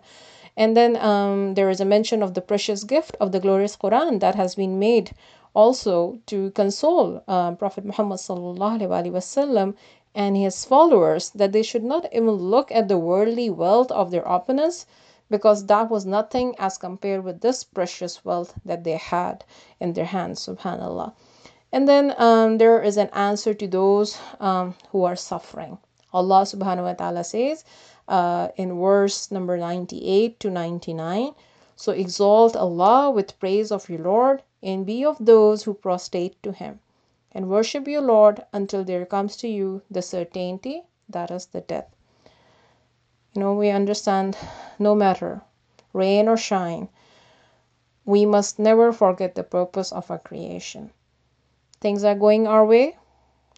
And 0.56 0.76
then 0.76 0.96
um, 0.96 1.54
there 1.54 1.70
is 1.70 1.80
a 1.80 1.84
mention 1.86 2.22
of 2.22 2.34
the 2.34 2.42
precious 2.42 2.84
gift 2.84 3.16
of 3.20 3.32
the 3.32 3.40
glorious 3.40 3.76
Quran 3.76 4.20
that 4.20 4.34
has 4.34 4.54
been 4.54 4.78
made 4.78 5.12
also 5.54 6.18
to 6.26 6.50
console 6.52 7.22
uh, 7.28 7.52
Prophet 7.52 7.84
Muhammad 7.84 8.18
wasallam 8.18 9.74
and 10.14 10.36
his 10.36 10.64
followers 10.64 11.30
that 11.30 11.52
they 11.52 11.62
should 11.62 11.82
not 11.82 12.06
even 12.12 12.30
look 12.30 12.70
at 12.70 12.88
the 12.88 12.98
worldly 12.98 13.48
wealth 13.48 13.90
of 13.90 14.10
their 14.10 14.22
opponents 14.22 14.84
because 15.30 15.64
that 15.66 15.90
was 15.90 16.04
nothing 16.04 16.54
as 16.58 16.76
compared 16.76 17.24
with 17.24 17.40
this 17.40 17.64
precious 17.64 18.22
wealth 18.22 18.52
that 18.64 18.84
they 18.84 18.96
had 18.96 19.42
in 19.80 19.94
their 19.94 20.04
hands, 20.04 20.46
subhanAllah. 20.46 21.14
And 21.72 21.88
then 21.88 22.14
um, 22.18 22.58
there 22.58 22.82
is 22.82 22.98
an 22.98 23.08
answer 23.14 23.54
to 23.54 23.66
those 23.66 24.18
um, 24.38 24.74
who 24.90 25.04
are 25.04 25.16
suffering. 25.16 25.78
Allah 26.12 26.42
subhanahu 26.42 26.84
wa 26.84 26.92
ta'ala 26.92 27.24
says 27.24 27.64
uh, 28.06 28.48
in 28.56 28.78
verse 28.78 29.30
number 29.30 29.56
98 29.56 30.38
to 30.40 30.50
99 30.50 31.34
So 31.74 31.92
exalt 31.92 32.54
Allah 32.54 33.10
with 33.10 33.40
praise 33.40 33.72
of 33.72 33.88
your 33.88 34.00
Lord 34.00 34.42
and 34.62 34.84
be 34.84 35.06
of 35.06 35.16
those 35.18 35.62
who 35.62 35.72
prostrate 35.72 36.42
to 36.42 36.52
Him 36.52 36.80
and 37.32 37.48
worship 37.48 37.88
your 37.88 38.02
Lord 38.02 38.44
until 38.52 38.84
there 38.84 39.06
comes 39.06 39.36
to 39.38 39.48
you 39.48 39.82
the 39.90 40.02
certainty 40.02 40.84
that 41.08 41.30
is 41.30 41.46
the 41.46 41.60
death. 41.60 41.88
You 43.34 43.40
know, 43.40 43.54
we 43.54 43.70
understand 43.70 44.36
no 44.78 44.94
matter 44.94 45.42
rain 45.92 46.28
or 46.28 46.36
shine, 46.36 46.88
we 48.04 48.26
must 48.26 48.58
never 48.58 48.92
forget 48.92 49.34
the 49.34 49.42
purpose 49.42 49.92
of 49.92 50.10
our 50.10 50.18
creation. 50.18 50.90
Things 51.80 52.04
are 52.04 52.14
going 52.14 52.46
our 52.46 52.64
way, 52.64 52.96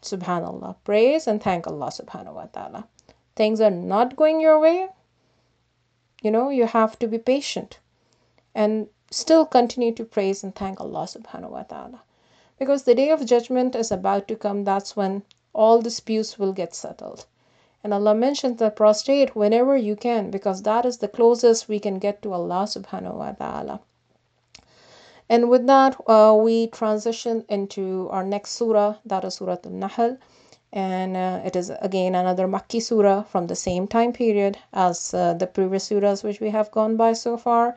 subhanallah. 0.02 0.76
Praise 0.84 1.26
and 1.26 1.42
thank 1.42 1.66
Allah 1.66 1.88
subhanahu 1.88 2.34
wa 2.34 2.46
ta'ala. 2.46 2.86
Things 3.36 3.60
are 3.60 3.70
not 3.70 4.16
going 4.16 4.40
your 4.40 4.60
way, 4.60 4.88
you 6.22 6.30
know, 6.30 6.48
you 6.48 6.66
have 6.66 6.98
to 7.00 7.06
be 7.06 7.18
patient 7.18 7.78
and 8.54 8.88
still 9.10 9.44
continue 9.44 9.92
to 9.92 10.04
praise 10.04 10.42
and 10.42 10.54
thank 10.54 10.80
Allah 10.80 11.04
subhanahu 11.04 11.50
wa 11.50 11.62
ta'ala. 11.64 12.02
Because 12.58 12.84
the 12.84 12.94
day 12.94 13.10
of 13.10 13.26
judgment 13.26 13.74
is 13.74 13.90
about 13.90 14.28
to 14.28 14.36
come, 14.36 14.62
that's 14.62 14.94
when 14.94 15.22
all 15.52 15.80
disputes 15.80 16.38
will 16.38 16.52
get 16.52 16.74
settled. 16.74 17.26
And 17.82 17.92
Allah 17.92 18.14
mentions 18.14 18.58
that 18.60 18.76
prostrate 18.76 19.36
whenever 19.36 19.76
you 19.76 19.96
can 19.96 20.30
because 20.30 20.62
that 20.62 20.86
is 20.86 20.98
the 20.98 21.08
closest 21.08 21.68
we 21.68 21.78
can 21.78 21.98
get 21.98 22.22
to 22.22 22.32
Allah 22.32 22.64
subhanahu 22.64 23.14
wa 23.14 23.32
ta'ala. 23.32 23.80
And 25.28 25.50
with 25.50 25.66
that, 25.66 25.96
uh, 26.06 26.38
we 26.38 26.68
transition 26.68 27.44
into 27.48 28.08
our 28.10 28.24
next 28.24 28.52
surah, 28.52 28.96
that 29.04 29.24
is 29.24 29.34
Surah 29.34 29.56
Al 29.64 29.70
Nahl. 29.70 30.16
And 30.72 31.16
uh, 31.16 31.40
it 31.44 31.56
is 31.56 31.70
again 31.80 32.14
another 32.14 32.46
Makki 32.46 32.80
surah 32.82 33.22
from 33.22 33.48
the 33.48 33.56
same 33.56 33.86
time 33.86 34.12
period 34.12 34.58
as 34.72 35.12
uh, 35.12 35.34
the 35.34 35.46
previous 35.46 35.88
surahs 35.88 36.24
which 36.24 36.40
we 36.40 36.50
have 36.50 36.70
gone 36.70 36.96
by 36.96 37.12
so 37.14 37.36
far. 37.36 37.76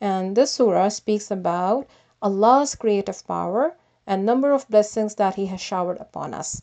And 0.00 0.36
this 0.36 0.50
surah 0.50 0.88
speaks 0.88 1.30
about 1.30 1.86
Allah's 2.22 2.74
creative 2.74 3.26
power 3.26 3.74
and 4.08 4.24
number 4.24 4.52
of 4.52 4.68
blessings 4.68 5.16
that 5.16 5.34
He 5.34 5.46
has 5.46 5.60
showered 5.60 5.98
upon 5.98 6.32
us. 6.32 6.62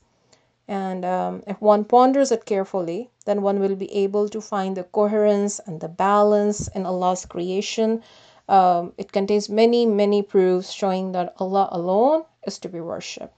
And 0.67 1.05
um, 1.05 1.43
if 1.45 1.61
one 1.61 1.85
ponders 1.85 2.31
it 2.31 2.45
carefully, 2.45 3.11
then 3.25 3.43
one 3.43 3.59
will 3.59 3.75
be 3.75 3.93
able 3.93 4.27
to 4.29 4.41
find 4.41 4.75
the 4.75 4.83
coherence 4.83 5.59
and 5.59 5.79
the 5.79 5.87
balance 5.87 6.67
in 6.69 6.87
Allah's 6.87 7.25
creation. 7.27 8.01
Um, 8.49 8.93
it 8.97 9.11
contains 9.11 9.47
many, 9.47 9.85
many 9.85 10.23
proofs 10.23 10.71
showing 10.71 11.11
that 11.11 11.35
Allah 11.37 11.69
alone 11.71 12.25
is 12.47 12.57
to 12.59 12.67
be 12.67 12.81
worshipped. 12.81 13.35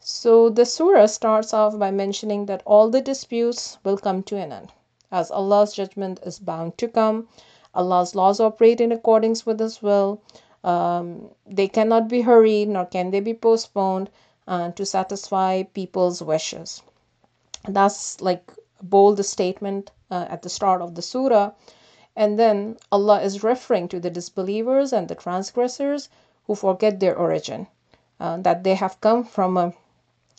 So 0.00 0.50
the 0.50 0.66
surah 0.66 1.06
starts 1.06 1.54
off 1.54 1.78
by 1.78 1.92
mentioning 1.92 2.46
that 2.46 2.64
all 2.66 2.90
the 2.90 3.00
disputes 3.00 3.78
will 3.84 3.96
come 3.96 4.24
to 4.24 4.36
an 4.36 4.50
end, 4.50 4.72
as 5.12 5.30
Allah's 5.30 5.72
judgment 5.72 6.18
is 6.26 6.40
bound 6.40 6.78
to 6.78 6.88
come. 6.88 7.28
Allah's 7.74 8.16
laws 8.16 8.40
operate 8.40 8.80
in 8.80 8.90
accordance 8.90 9.46
with 9.46 9.60
His 9.60 9.80
will. 9.82 10.20
Um, 10.62 11.30
they 11.46 11.68
cannot 11.68 12.08
be 12.08 12.20
hurried, 12.22 12.68
nor 12.68 12.84
can 12.84 13.10
they 13.10 13.20
be 13.20 13.34
postponed 13.34 14.10
uh, 14.46 14.70
to 14.72 14.84
satisfy 14.84 15.62
people's 15.62 16.22
wishes. 16.22 16.82
That's 17.68 18.20
like 18.20 18.52
a 18.80 18.84
bold 18.84 19.24
statement 19.24 19.90
uh, 20.10 20.26
at 20.28 20.42
the 20.42 20.48
start 20.48 20.82
of 20.82 20.94
the 20.94 21.02
surah. 21.02 21.52
And 22.16 22.38
then 22.38 22.76
Allah 22.90 23.22
is 23.22 23.44
referring 23.44 23.88
to 23.88 24.00
the 24.00 24.10
disbelievers 24.10 24.92
and 24.92 25.08
the 25.08 25.14
transgressors 25.14 26.08
who 26.46 26.54
forget 26.54 27.00
their 27.00 27.16
origin, 27.16 27.66
uh, 28.18 28.38
that 28.38 28.64
they 28.64 28.74
have 28.74 29.00
come 29.00 29.24
from 29.24 29.56
a 29.56 29.72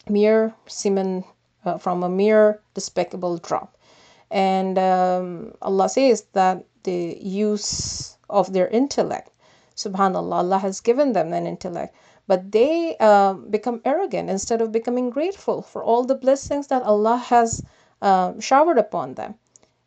mere 0.10 0.54
semen, 0.68 1.24
uh, 1.66 1.78
from 1.78 2.04
a 2.04 2.10
mere 2.10 2.60
despicable 2.74 3.38
drop. 3.38 3.78
And 4.30 4.78
um, 4.78 5.54
Allah 5.62 5.90
says 5.90 6.26
that 6.34 6.66
the 6.84 7.18
use 7.22 8.18
of 8.30 8.54
their 8.54 8.68
intellect, 8.68 9.31
subhanAllah, 9.84 10.40
Allah 10.44 10.60
has 10.60 10.80
given 10.80 11.14
them 11.14 11.34
an 11.34 11.46
intellect 11.48 11.96
but 12.32 12.52
they 12.54 12.96
uh, 13.00 13.34
become 13.34 13.82
arrogant 13.84 14.30
instead 14.30 14.62
of 14.62 14.72
becoming 14.72 15.10
grateful 15.10 15.62
for 15.62 15.84
all 15.84 16.06
the 16.06 16.16
blessings 16.16 16.68
that 16.68 16.84
Allah 16.84 17.18
has 17.18 17.62
uh, 18.02 18.40
showered 18.40 18.78
upon 18.78 19.16
them. 19.16 19.36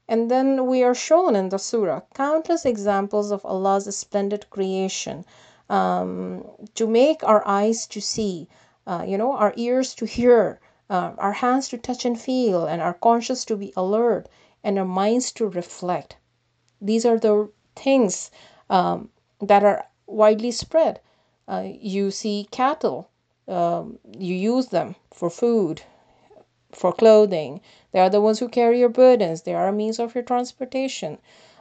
And 0.08 0.30
then 0.30 0.66
we 0.66 0.82
are 0.82 0.94
shown 0.94 1.36
in 1.36 1.48
the 1.48 1.58
surah 1.58 2.02
countless 2.12 2.66
examples 2.66 3.30
of 3.30 3.46
Allah's 3.46 3.96
splendid 3.96 4.50
creation 4.50 5.24
um, 5.70 6.44
to 6.74 6.86
make 6.86 7.24
our 7.24 7.42
eyes 7.46 7.86
to 7.86 8.00
see, 8.02 8.48
uh, 8.86 9.04
you 9.06 9.16
know, 9.16 9.32
our 9.32 9.54
ears 9.56 9.94
to 9.94 10.04
hear, 10.04 10.60
uh, 10.90 11.12
our 11.16 11.32
hands 11.32 11.68
to 11.70 11.78
touch 11.78 12.04
and 12.04 12.20
feel, 12.20 12.66
and 12.66 12.82
our 12.82 12.92
conscience 12.92 13.46
to 13.46 13.56
be 13.56 13.72
alert, 13.74 14.28
and 14.62 14.78
our 14.78 14.84
minds 14.84 15.32
to 15.32 15.48
reflect. 15.48 16.16
These 16.82 17.06
are 17.06 17.18
the 17.18 17.48
things 17.74 18.30
um, 18.68 19.08
that 19.40 19.64
are 19.64 19.86
widely 20.06 20.50
spread. 20.50 21.00
Uh, 21.46 21.64
you 21.66 22.10
see 22.10 22.48
cattle, 22.50 23.10
um, 23.48 23.98
you 24.18 24.34
use 24.34 24.68
them 24.68 24.94
for 25.12 25.28
food, 25.28 25.82
for 26.72 26.92
clothing. 26.92 27.60
They 27.92 28.00
are 28.00 28.10
the 28.10 28.20
ones 28.20 28.38
who 28.38 28.48
carry 28.48 28.80
your 28.80 28.88
burdens. 28.88 29.42
They 29.42 29.54
are 29.54 29.68
a 29.68 29.72
means 29.72 29.98
of 29.98 30.14
your 30.14 30.24
transportation. 30.24 31.18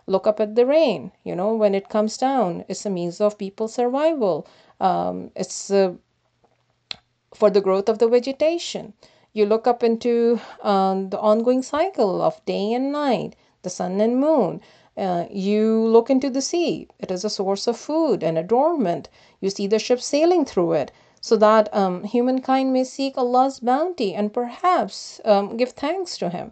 Look 0.08 0.28
up 0.28 0.40
at 0.40 0.56
the 0.56 0.66
rain. 0.66 1.12
You 1.24 1.36
know, 1.36 1.54
when 1.56 1.76
it 1.76 1.90
comes 1.90 2.18
down, 2.18 2.66
it's 2.68 2.86
a 2.86 2.90
means 2.90 3.22
of 3.22 3.38
people's 3.38 3.74
survival. 3.74 4.48
Um, 4.80 5.32
it's 5.36 5.70
uh, 5.72 5.94
for 7.34 7.50
the 7.50 7.62
growth 7.62 7.90
of 7.90 8.00
the 8.00 8.08
vegetation. 8.08 8.94
You 9.34 9.46
look 9.46 9.66
up 9.66 9.84
into 9.84 10.40
um, 10.62 11.10
the 11.10 11.20
ongoing 11.20 11.64
cycle 11.64 12.22
of 12.22 12.44
day 12.46 12.74
and 12.74 12.92
night, 12.92 13.36
the 13.64 13.70
sun 13.70 14.00
and 14.00 14.20
moon. 14.20 14.62
Uh, 14.98 15.26
you 15.32 15.88
look 15.88 16.10
into 16.10 16.30
the 16.30 16.42
sea, 16.42 16.88
it 17.00 17.10
is 17.12 17.26
a 17.26 17.30
source 17.30 17.68
of 17.68 17.78
food 17.78 18.24
and 18.24 18.38
adornment. 18.38 19.10
You 19.42 19.50
see 19.50 19.68
the 19.68 19.80
ships 19.80 20.06
sailing 20.06 20.46
through 20.46 20.74
it 20.74 20.92
so 21.22 21.36
that 21.38 21.74
um, 21.74 22.04
humankind 22.04 22.74
may 22.74 22.84
seek 22.84 23.18
Allah's 23.18 23.60
bounty 23.60 24.14
and 24.14 24.34
perhaps 24.34 25.22
um, 25.26 25.58
give 25.58 25.72
thanks 25.72 26.18
to 26.18 26.30
Him. 26.30 26.52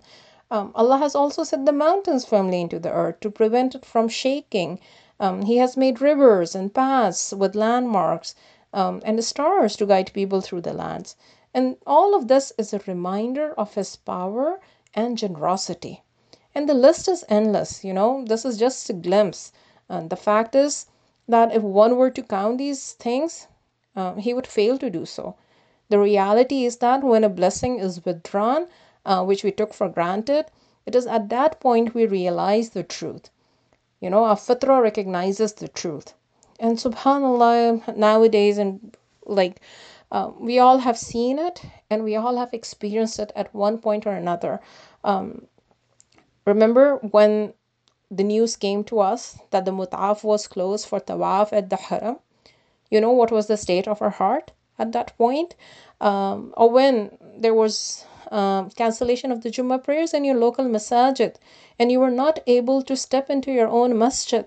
Um, 0.49 0.71
Allah 0.75 0.97
has 0.97 1.15
also 1.15 1.43
set 1.43 1.65
the 1.65 1.71
mountains 1.71 2.25
firmly 2.25 2.61
into 2.61 2.79
the 2.79 2.91
earth 2.91 3.19
to 3.21 3.29
prevent 3.29 3.75
it 3.75 3.85
from 3.85 4.07
shaking 4.07 4.79
Um, 5.19 5.43
he 5.43 5.57
has 5.57 5.77
made 5.77 6.01
rivers 6.01 6.55
and 6.55 6.73
paths 6.73 7.31
with 7.31 7.53
landmarks 7.55 8.33
um, 8.73 9.01
and 9.05 9.23
stars 9.23 9.75
to 9.75 9.85
guide 9.85 10.11
people 10.13 10.41
through 10.41 10.61
the 10.61 10.73
lands. 10.73 11.15
And 11.53 11.77
all 11.85 12.15
of 12.15 12.27
this 12.27 12.51
is 12.57 12.73
a 12.73 12.81
reminder 12.87 13.53
of 13.53 13.75
his 13.75 13.95
power 13.97 14.59
and 14.95 15.17
generosity. 15.17 16.01
And 16.53 16.67
the 16.67 16.73
list 16.73 17.07
is 17.07 17.23
endless, 17.29 17.83
you 17.83 17.93
know, 17.93 18.25
this 18.25 18.43
is 18.43 18.57
just 18.57 18.89
a 18.89 18.93
glimpse. 18.93 19.51
And 19.87 20.09
the 20.09 20.15
fact 20.15 20.55
is 20.55 20.87
that 21.27 21.53
if 21.53 21.61
one 21.61 21.95
were 21.97 22.11
to 22.11 22.21
count 22.21 22.57
these 22.57 22.93
things, 22.93 23.47
uh, 23.95 24.15
he 24.15 24.33
would 24.33 24.47
fail 24.47 24.77
to 24.77 24.89
do 24.89 25.05
so. 25.05 25.35
The 25.89 25.99
reality 25.99 26.65
is 26.65 26.77
that 26.77 27.03
when 27.03 27.23
a 27.23 27.29
blessing 27.29 27.79
is 27.79 28.05
withdrawn, 28.05 28.67
uh, 29.05 29.23
which 29.23 29.43
we 29.43 29.51
took 29.51 29.73
for 29.73 29.89
granted, 29.89 30.45
it 30.85 30.95
is 30.95 31.05
at 31.07 31.29
that 31.29 31.59
point 31.59 31.93
we 31.93 32.05
realize 32.05 32.69
the 32.69 32.83
truth. 32.83 33.29
You 33.99 34.09
know, 34.09 34.23
our 34.23 34.35
fitra 34.35 34.81
recognizes 34.81 35.53
the 35.53 35.67
truth. 35.67 36.13
And 36.59 36.77
subhanAllah, 36.77 37.95
nowadays, 37.97 38.57
and 38.57 38.95
like 39.25 39.61
uh, 40.11 40.31
we 40.39 40.59
all 40.59 40.79
have 40.79 40.97
seen 40.97 41.39
it 41.39 41.61
and 41.89 42.03
we 42.03 42.15
all 42.15 42.37
have 42.37 42.53
experienced 42.53 43.19
it 43.19 43.31
at 43.35 43.53
one 43.53 43.77
point 43.77 44.05
or 44.05 44.11
another. 44.11 44.59
Um, 45.03 45.47
remember 46.45 46.97
when 46.97 47.53
the 48.09 48.23
news 48.23 48.55
came 48.55 48.83
to 48.85 48.99
us 48.99 49.39
that 49.51 49.65
the 49.65 49.71
mutaf 49.71 50.23
was 50.23 50.47
closed 50.47 50.87
for 50.87 50.99
tawaf 50.99 51.53
at 51.53 51.69
the 51.69 51.77
haram? 51.77 52.17
You 52.89 53.01
know 53.01 53.11
what 53.11 53.31
was 53.31 53.47
the 53.47 53.57
state 53.57 53.87
of 53.87 54.01
our 54.01 54.09
heart? 54.09 54.51
at 54.81 54.91
that 54.93 55.15
point, 55.17 55.55
um, 56.01 56.53
or 56.57 56.69
when 56.69 57.17
there 57.37 57.53
was 57.53 58.05
uh, 58.31 58.63
cancellation 58.69 59.31
of 59.31 59.41
the 59.41 59.49
Jummah 59.49 59.83
prayers 59.83 60.13
in 60.13 60.23
your 60.23 60.37
local 60.37 60.65
masajid 60.65 61.35
and 61.77 61.91
you 61.91 61.99
were 61.99 62.17
not 62.23 62.39
able 62.47 62.81
to 62.83 62.95
step 62.95 63.29
into 63.29 63.51
your 63.51 63.67
own 63.67 63.97
masjid, 63.97 64.45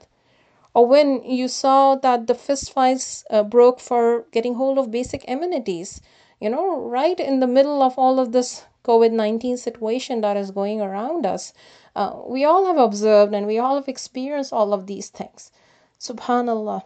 or 0.74 0.86
when 0.86 1.22
you 1.22 1.46
saw 1.46 1.94
that 1.94 2.26
the 2.26 2.34
fistfights 2.34 3.24
uh, 3.30 3.44
broke 3.44 3.78
for 3.78 4.26
getting 4.32 4.54
hold 4.54 4.76
of 4.78 4.90
basic 4.90 5.24
amenities, 5.28 6.00
you 6.40 6.50
know, 6.50 6.80
right 6.80 7.20
in 7.20 7.38
the 7.38 7.46
middle 7.46 7.80
of 7.80 7.96
all 7.96 8.18
of 8.18 8.32
this 8.32 8.64
COVID 8.84 9.12
19 9.12 9.56
situation 9.56 10.20
that 10.20 10.36
is 10.36 10.50
going 10.50 10.80
around 10.80 11.26
us. 11.26 11.52
Uh, 11.96 12.20
we 12.26 12.44
all 12.44 12.66
have 12.66 12.76
observed 12.76 13.34
and 13.34 13.46
we 13.46 13.58
all 13.58 13.76
have 13.76 13.88
experienced 13.88 14.52
all 14.52 14.72
of 14.72 14.86
these 14.86 15.08
things. 15.08 15.50
Subhanallah. 15.98 16.82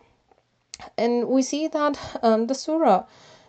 And 0.96 1.28
we 1.28 1.42
see 1.42 1.66
that 1.66 1.98
um, 2.22 2.46
the 2.46 2.54
surah 2.54 3.04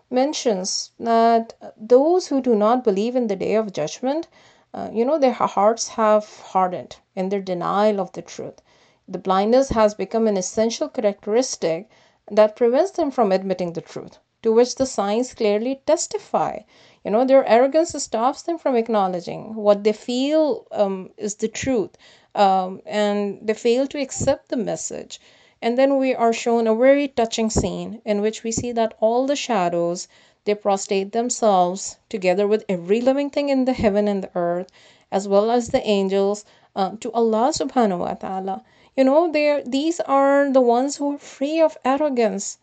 mentions 0.09 0.91
that 0.99 1.53
those 1.77 2.27
who 2.27 2.41
do 2.41 2.55
not 2.55 2.83
believe 2.83 3.15
in 3.15 3.27
the 3.27 3.35
day 3.35 3.53
of 3.53 3.71
judgment, 3.71 4.27
uh, 4.73 4.89
you 4.91 5.05
know, 5.05 5.19
their 5.19 5.33
hearts 5.33 5.89
have 5.89 6.25
hardened 6.53 6.97
in 7.15 7.29
their 7.29 7.41
denial 7.41 7.99
of 7.99 8.11
the 8.13 8.21
truth. 8.23 8.61
The 9.07 9.19
blindness 9.19 9.69
has 9.69 9.93
become 9.93 10.27
an 10.27 10.37
essential 10.37 10.89
characteristic 10.89 11.89
that 12.31 12.55
prevents 12.55 12.91
them 12.91 13.11
from 13.11 13.31
admitting 13.31 13.73
the 13.73 13.81
truth, 13.81 14.17
to 14.41 14.51
which 14.51 14.75
the 14.75 14.85
signs 14.85 15.33
clearly 15.33 15.81
testify. 15.85 16.59
You 17.03 17.11
know, 17.11 17.25
their 17.25 17.45
arrogance 17.45 17.91
stops 18.03 18.41
them 18.41 18.57
from 18.57 18.75
acknowledging 18.75 19.55
what 19.55 19.83
they 19.83 19.93
feel 19.93 20.67
um, 20.71 21.11
is 21.17 21.35
the 21.35 21.47
truth, 21.47 21.91
um, 22.35 22.81
and 22.85 23.39
they 23.41 23.53
fail 23.53 23.87
to 23.87 23.99
accept 23.99 24.49
the 24.49 24.57
message. 24.57 25.19
And 25.61 25.77
then 25.77 25.97
we 25.97 26.15
are 26.15 26.33
shown 26.33 26.67
a 26.67 26.75
very 26.75 27.07
touching 27.07 27.49
scene 27.49 28.01
in 28.05 28.21
which 28.21 28.43
we 28.43 28.51
see 28.51 28.71
that 28.73 28.95
all 28.99 29.27
the 29.27 29.35
shadows 29.35 30.07
they 30.45 30.55
prostrate 30.55 31.11
themselves 31.11 31.97
together 32.09 32.47
with 32.47 32.63
every 32.69 33.01
living 33.01 33.29
thing 33.29 33.49
in 33.49 33.65
the 33.65 33.73
heaven 33.73 34.07
and 34.07 34.23
the 34.23 34.31
earth 34.35 34.67
as 35.11 35.27
well 35.27 35.49
as 35.51 35.69
the 35.69 35.85
angels 35.87 36.45
uh, 36.75 36.91
to 36.99 37.11
Allah 37.11 37.49
subhanahu 37.51 37.99
wa 37.99 38.13
ta'ala. 38.13 38.63
You 38.95 39.03
know, 39.03 39.31
they 39.31 39.63
these 39.65 39.99
are 40.01 40.51
the 40.51 40.61
ones 40.61 40.97
who 40.97 41.15
are 41.15 41.17
free 41.17 41.59
of 41.61 41.77
arrogance. 41.83 42.57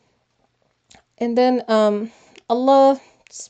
And 1.19 1.37
then 1.37 1.65
um, 1.69 2.13
Allah's 2.49 3.01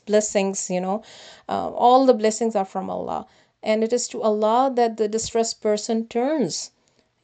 blessings, 0.05 0.69
you 0.69 0.81
know, 0.81 1.03
uh, 1.49 1.69
all 1.69 2.05
the 2.05 2.13
blessings 2.13 2.55
are 2.55 2.65
from 2.65 2.89
Allah. 2.89 3.27
And 3.63 3.83
it 3.83 3.91
is 3.91 4.07
to 4.09 4.21
Allah 4.21 4.71
that 4.75 4.97
the 4.97 5.07
distressed 5.07 5.61
person 5.61 6.07
turns 6.07 6.71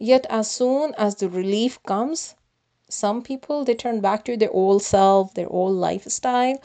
Yet 0.04 0.26
as 0.30 0.52
soon 0.52 0.94
as 0.98 1.16
the 1.16 1.30
relief 1.30 1.82
comes, 1.84 2.36
some 2.90 3.22
people 3.22 3.64
they 3.64 3.74
turn 3.74 4.02
back 4.02 4.26
to 4.26 4.36
their 4.36 4.52
old 4.52 4.82
self, 4.82 5.34
their 5.34 5.48
old 5.48 5.76
lifestyle. 5.76 6.60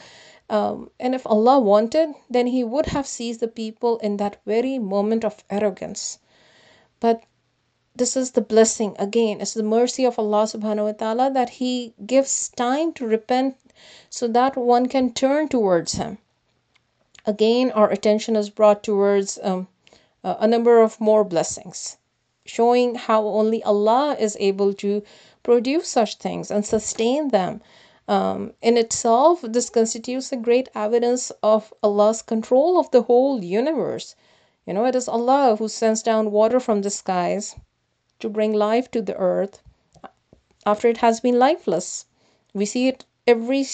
Um, 0.49 0.91
and 0.99 1.15
if 1.15 1.25
Allah 1.25 1.57
wanted, 1.57 2.15
then 2.29 2.47
He 2.47 2.65
would 2.65 2.87
have 2.87 3.07
seized 3.07 3.39
the 3.39 3.47
people 3.47 3.97
in 3.99 4.17
that 4.17 4.41
very 4.45 4.77
moment 4.77 5.23
of 5.23 5.43
arrogance. 5.49 6.19
But 6.99 7.23
this 7.99 8.17
is 8.17 8.31
the 8.31 8.41
blessing 8.41 8.95
again, 8.97 9.41
it's 9.41 9.53
the 9.53 9.61
mercy 9.61 10.05
of 10.05 10.17
Allah 10.17 10.43
subhanahu 10.43 10.85
wa 10.85 10.91
ta'ala 10.93 11.31
that 11.31 11.49
He 11.61 11.93
gives 12.05 12.49
time 12.49 12.93
to 12.93 13.05
repent 13.05 13.57
so 14.09 14.27
that 14.29 14.55
one 14.57 14.87
can 14.87 15.13
turn 15.13 15.49
towards 15.49 15.93
Him. 15.93 16.17
Again, 17.25 17.71
our 17.71 17.91
attention 17.91 18.35
is 18.37 18.49
brought 18.49 18.83
towards 18.83 19.37
um, 19.43 19.67
a 20.23 20.47
number 20.47 20.81
of 20.81 20.99
more 21.01 21.23
blessings 21.23 21.97
showing 22.45 22.95
how 22.95 23.27
only 23.27 23.61
Allah 23.63 24.15
is 24.19 24.35
able 24.39 24.73
to 24.75 25.03
produce 25.43 25.89
such 25.89 26.15
things 26.15 26.49
and 26.49 26.65
sustain 26.65 27.27
them. 27.27 27.61
Um, 28.07 28.53
in 28.61 28.77
itself, 28.77 29.41
this 29.43 29.69
constitutes 29.69 30.31
a 30.31 30.37
great 30.37 30.69
evidence 30.73 31.31
of 31.43 31.73
Allah's 31.83 32.21
control 32.21 32.79
of 32.79 32.89
the 32.91 33.03
whole 33.03 33.43
universe. 33.43 34.15
You 34.65 34.73
know, 34.73 34.85
it 34.85 34.95
is 34.95 35.07
Allah 35.07 35.57
who 35.57 35.67
sends 35.67 36.01
down 36.01 36.31
water 36.31 36.59
from 36.59 36.81
the 36.81 36.89
skies 36.89 37.55
to 38.19 38.29
bring 38.29 38.53
life 38.53 38.89
to 38.91 39.01
the 39.01 39.15
earth 39.15 39.61
after 40.65 40.87
it 40.87 40.97
has 40.97 41.19
been 41.19 41.39
lifeless. 41.39 42.05
We 42.53 42.65
see 42.65 42.87
it 42.87 43.05
every 43.25 43.65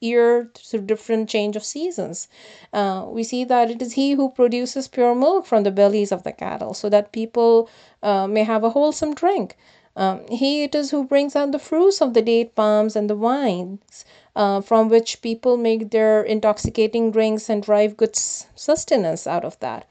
year 0.00 0.50
through 0.54 0.82
different 0.82 1.28
change 1.28 1.56
of 1.56 1.64
seasons. 1.64 2.28
Uh, 2.72 3.06
we 3.08 3.22
see 3.22 3.44
that 3.44 3.70
it 3.70 3.80
is 3.80 3.92
he 3.92 4.12
who 4.12 4.28
produces 4.30 4.88
pure 4.88 5.14
milk 5.14 5.46
from 5.46 5.62
the 5.62 5.70
bellies 5.70 6.12
of 6.12 6.24
the 6.24 6.32
cattle 6.32 6.74
so 6.74 6.88
that 6.88 7.12
people 7.12 7.68
uh, 8.02 8.26
may 8.26 8.44
have 8.44 8.64
a 8.64 8.70
wholesome 8.70 9.14
drink. 9.14 9.56
Um, 9.94 10.26
he 10.28 10.62
it 10.62 10.74
is 10.74 10.90
who 10.90 11.04
brings 11.04 11.36
out 11.36 11.52
the 11.52 11.58
fruits 11.58 12.00
of 12.00 12.14
the 12.14 12.22
date 12.22 12.54
palms 12.54 12.96
and 12.96 13.10
the 13.10 13.14
wines 13.14 14.04
uh, 14.34 14.60
from 14.62 14.88
which 14.88 15.20
people 15.20 15.56
make 15.56 15.90
their 15.90 16.22
intoxicating 16.22 17.10
drinks 17.10 17.50
and 17.50 17.62
derive 17.62 17.96
good 17.96 18.16
sustenance 18.16 19.26
out 19.26 19.44
of 19.44 19.58
that. 19.60 19.86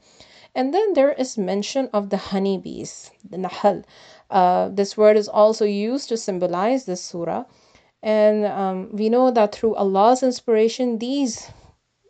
And 0.54 0.74
then 0.74 0.92
there 0.92 1.12
is 1.12 1.38
mention 1.38 1.88
of 1.92 2.10
the 2.10 2.18
honeybees, 2.18 3.10
the 3.28 3.38
nahal. 3.38 3.84
Uh, 4.30 4.68
this 4.68 4.96
word 4.96 5.16
is 5.16 5.28
also 5.28 5.64
used 5.64 6.08
to 6.10 6.16
symbolize 6.16 6.84
this 6.84 7.02
surah. 7.02 7.44
And 8.02 8.44
um, 8.44 8.90
we 8.92 9.08
know 9.08 9.30
that 9.30 9.54
through 9.54 9.76
Allah's 9.76 10.22
inspiration, 10.22 10.98
these 10.98 11.50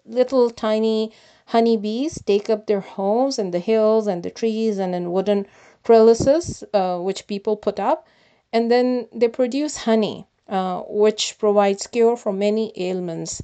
little 0.04 0.50
tiny 0.50 1.12
honeybees 1.46 2.20
take 2.22 2.50
up 2.50 2.66
their 2.66 2.80
homes 2.80 3.38
in 3.38 3.50
the 3.50 3.58
hills 3.58 4.06
and 4.06 4.22
the 4.22 4.30
trees 4.30 4.78
and 4.78 4.94
in 4.94 5.12
wooden 5.12 5.46
trellises, 5.84 6.64
uh, 6.72 6.98
which 6.98 7.26
people 7.26 7.56
put 7.56 7.78
up. 7.78 8.08
And 8.52 8.70
then 8.70 9.06
they 9.12 9.28
produce 9.28 9.76
honey, 9.76 10.26
uh, 10.48 10.82
which 10.88 11.36
provides 11.38 11.86
cure 11.86 12.16
for 12.16 12.32
many 12.32 12.72
ailments. 12.76 13.42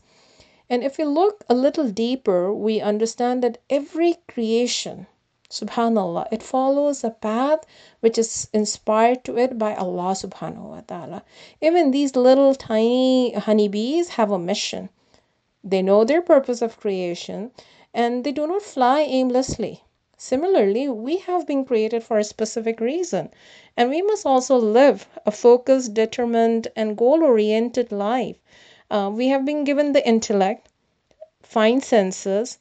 And 0.70 0.84
if 0.84 0.98
we 0.98 1.04
look 1.04 1.44
a 1.48 1.54
little 1.54 1.88
deeper, 1.88 2.52
we 2.52 2.80
understand 2.80 3.42
that 3.42 3.58
every 3.70 4.16
creation 4.28 5.06
Subhanallah, 5.50 6.28
it 6.30 6.42
follows 6.42 7.02
a 7.02 7.08
path 7.08 7.64
which 8.00 8.18
is 8.18 8.48
inspired 8.52 9.24
to 9.24 9.38
it 9.38 9.56
by 9.58 9.74
Allah 9.74 10.12
subhanahu 10.12 10.68
wa 10.68 10.82
ta'ala. 10.82 11.24
Even 11.62 11.90
these 11.90 12.14
little 12.16 12.54
tiny 12.54 13.32
honeybees 13.32 14.10
have 14.20 14.30
a 14.30 14.38
mission. 14.38 14.90
They 15.64 15.80
know 15.80 16.04
their 16.04 16.20
purpose 16.20 16.60
of 16.60 16.78
creation 16.78 17.50
and 17.94 18.24
they 18.24 18.32
do 18.32 18.46
not 18.46 18.60
fly 18.60 19.00
aimlessly. 19.00 19.84
Similarly, 20.18 20.86
we 20.90 21.16
have 21.16 21.46
been 21.46 21.64
created 21.64 22.04
for 22.04 22.18
a 22.18 22.24
specific 22.24 22.78
reason, 22.78 23.30
and 23.74 23.88
we 23.88 24.02
must 24.02 24.26
also 24.26 24.58
live 24.58 25.08
a 25.24 25.30
focused, 25.30 25.94
determined, 25.94 26.68
and 26.76 26.98
goal 26.98 27.22
oriented 27.22 27.90
life. 27.90 28.36
Uh, 28.90 29.10
we 29.12 29.28
have 29.28 29.44
been 29.44 29.64
given 29.64 29.92
the 29.92 30.06
intellect, 30.06 30.68
fine 31.42 31.80
senses, 31.80 32.58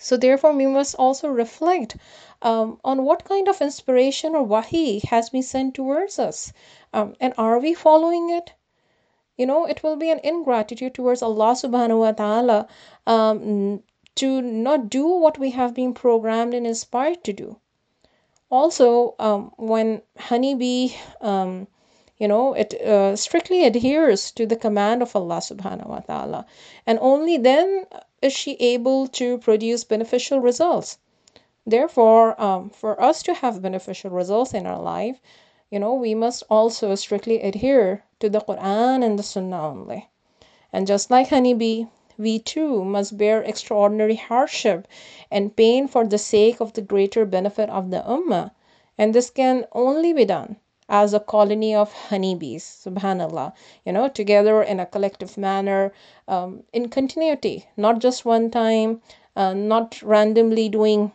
so 0.00 0.16
therefore, 0.16 0.52
we 0.52 0.66
must 0.66 0.94
also 0.94 1.28
reflect 1.28 1.96
um, 2.40 2.78
on 2.84 3.04
what 3.04 3.24
kind 3.24 3.48
of 3.48 3.60
inspiration 3.60 4.36
or 4.36 4.44
wahi 4.44 5.00
has 5.08 5.30
been 5.30 5.42
sent 5.42 5.74
towards 5.74 6.20
us. 6.20 6.52
Um, 6.92 7.16
and 7.20 7.34
are 7.36 7.58
we 7.58 7.74
following 7.74 8.30
it? 8.30 8.52
You 9.36 9.46
know, 9.46 9.64
it 9.64 9.82
will 9.82 9.96
be 9.96 10.10
an 10.10 10.20
ingratitude 10.22 10.94
towards 10.94 11.22
Allah 11.22 11.52
subhanahu 11.52 11.98
wa 11.98 12.12
ta'ala 12.12 12.68
um, 13.06 13.82
to 14.16 14.40
not 14.40 14.88
do 14.88 15.06
what 15.06 15.38
we 15.38 15.50
have 15.50 15.74
been 15.74 15.94
programmed 15.94 16.54
and 16.54 16.66
inspired 16.66 17.24
to 17.24 17.32
do. 17.32 17.58
Also, 18.50 19.14
um, 19.18 19.52
when 19.56 20.02
honeybee 20.16 20.94
um, 21.20 21.66
you 22.18 22.28
know 22.28 22.54
it 22.54 22.74
uh, 22.82 23.14
strictly 23.16 23.64
adheres 23.64 24.30
to 24.32 24.46
the 24.46 24.56
command 24.56 25.02
of 25.02 25.14
allah 25.14 25.38
subhanahu 25.38 25.88
wa 25.88 26.00
ta'ala 26.00 26.46
and 26.86 26.98
only 27.00 27.36
then 27.36 27.84
is 28.20 28.32
she 28.32 28.54
able 28.54 29.06
to 29.06 29.38
produce 29.38 29.84
beneficial 29.84 30.40
results? 30.40 30.98
Therefore, 31.64 32.40
um, 32.40 32.70
for 32.70 33.00
us 33.00 33.22
to 33.22 33.34
have 33.34 33.62
beneficial 33.62 34.10
results 34.10 34.54
in 34.54 34.66
our 34.66 34.80
life, 34.80 35.20
you 35.70 35.78
know, 35.78 35.94
we 35.94 36.14
must 36.14 36.42
also 36.50 36.94
strictly 36.96 37.40
adhere 37.40 38.04
to 38.18 38.28
the 38.28 38.40
Quran 38.40 39.04
and 39.04 39.18
the 39.18 39.22
Sunnah 39.22 39.68
only. 39.68 40.08
And 40.72 40.86
just 40.86 41.10
like 41.10 41.28
honeybee, 41.28 41.84
we 42.16 42.40
too 42.40 42.84
must 42.84 43.16
bear 43.16 43.42
extraordinary 43.42 44.16
hardship 44.16 44.88
and 45.30 45.54
pain 45.54 45.86
for 45.86 46.04
the 46.04 46.18
sake 46.18 46.60
of 46.60 46.72
the 46.72 46.82
greater 46.82 47.24
benefit 47.24 47.70
of 47.70 47.90
the 47.90 48.00
Ummah. 48.00 48.50
And 48.96 49.14
this 49.14 49.30
can 49.30 49.66
only 49.72 50.12
be 50.12 50.24
done 50.24 50.56
as 50.88 51.12
a 51.12 51.20
colony 51.20 51.74
of 51.74 51.92
honeybees, 51.92 52.64
subhanallah, 52.64 53.52
you 53.84 53.92
know, 53.92 54.08
together 54.08 54.62
in 54.62 54.80
a 54.80 54.86
collective 54.86 55.36
manner, 55.36 55.92
um, 56.26 56.62
in 56.72 56.88
continuity, 56.88 57.66
not 57.76 57.98
just 57.98 58.24
one 58.24 58.50
time, 58.50 59.02
uh, 59.36 59.52
not 59.52 60.00
randomly 60.02 60.68
doing 60.68 61.12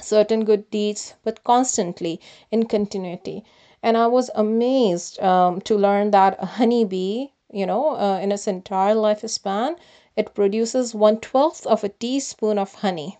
certain 0.00 0.44
good 0.44 0.70
deeds, 0.70 1.14
but 1.24 1.42
constantly 1.42 2.20
in 2.50 2.64
continuity. 2.66 3.44
And 3.82 3.96
I 3.96 4.06
was 4.06 4.30
amazed 4.36 5.20
um, 5.20 5.60
to 5.62 5.76
learn 5.76 6.12
that 6.12 6.36
a 6.38 6.46
honeybee, 6.46 7.30
you 7.50 7.66
know, 7.66 7.96
uh, 7.96 8.20
in 8.22 8.30
its 8.30 8.46
entire 8.46 8.94
lifespan, 8.94 9.76
it 10.14 10.34
produces 10.34 10.94
one 10.94 11.18
twelfth 11.18 11.66
of 11.66 11.82
a 11.82 11.88
teaspoon 11.88 12.58
of 12.58 12.74
honey. 12.76 13.18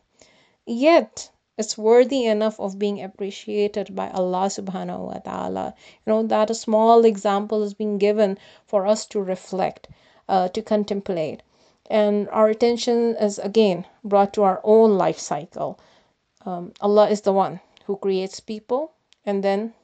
Yet, 0.65 1.32
it's 1.59 1.77
worthy 1.77 2.25
enough 2.25 2.59
of 2.59 2.79
being 2.79 3.03
appreciated 3.03 3.95
by 3.95 4.09
Allah 4.11 4.47
subhanahu 4.47 5.01
wa 5.01 5.19
ta'ala. 5.19 5.75
You 6.07 6.13
know, 6.13 6.23
that 6.23 6.51
a 6.51 6.55
small 6.55 7.05
example 7.05 7.63
is 7.63 7.75
being 7.75 7.99
given 7.99 8.39
for 8.67 8.87
us 8.87 9.05
to 9.07 9.21
reflect, 9.21 9.89
uh, 10.29 10.49
to 10.49 10.63
contemplate. 10.63 11.43
And 11.91 12.29
our 12.31 12.49
attention 12.49 13.17
is 13.17 13.39
again 13.39 13.85
brought 14.03 14.33
to 14.35 14.43
our 14.45 14.61
own 14.65 14.97
life 14.97 15.19
cycle. 15.19 15.79
Um, 16.47 16.73
Allah 16.81 17.11
is 17.11 17.21
the 17.21 17.35
one 17.35 17.61
who 17.85 17.97
creates 17.97 18.41
people 18.41 18.93
and 19.27 19.45
then 19.45 19.75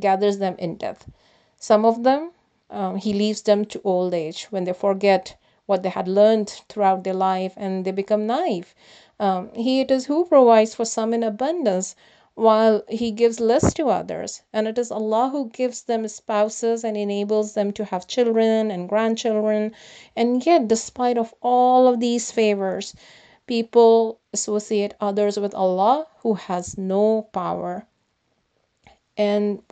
gathers 0.00 0.38
them 0.38 0.56
in 0.58 0.76
death. 0.76 1.08
Some 1.56 1.84
of 1.84 2.02
them, 2.02 2.32
um, 2.68 2.96
He 2.96 3.12
leaves 3.12 3.42
them 3.42 3.64
to 3.66 3.80
old 3.84 4.12
age 4.12 4.48
when 4.50 4.64
they 4.64 4.72
forget 4.72 5.36
what 5.66 5.84
they 5.84 5.88
had 5.88 6.08
learned 6.08 6.50
throughout 6.68 7.04
their 7.04 7.14
life 7.14 7.54
and 7.56 7.84
they 7.84 7.92
become 7.92 8.26
naive. 8.26 8.74
Um, 9.22 9.50
he 9.54 9.80
it 9.80 9.92
is 9.92 10.06
who 10.06 10.24
provides 10.24 10.74
for 10.74 10.84
some 10.84 11.14
in 11.14 11.22
abundance 11.22 11.94
while 12.34 12.82
he 12.88 13.12
gives 13.12 13.38
less 13.38 13.72
to 13.74 13.88
others. 13.88 14.42
And 14.52 14.66
it 14.66 14.76
is 14.76 14.90
Allah 14.90 15.28
who 15.30 15.48
gives 15.50 15.82
them 15.82 16.08
spouses 16.08 16.82
and 16.82 16.96
enables 16.96 17.54
them 17.54 17.72
to 17.74 17.84
have 17.84 18.08
children 18.08 18.72
and 18.72 18.88
grandchildren. 18.88 19.74
And 20.16 20.44
yet, 20.44 20.66
despite 20.66 21.16
of 21.16 21.32
all 21.40 21.86
of 21.86 22.00
these 22.00 22.32
favors, 22.32 22.96
people 23.46 24.18
associate 24.32 24.94
others 25.00 25.38
with 25.38 25.54
Allah 25.54 26.08
who 26.22 26.34
has 26.34 26.76
no 26.76 27.28
power. 27.32 27.86
And 29.16 29.62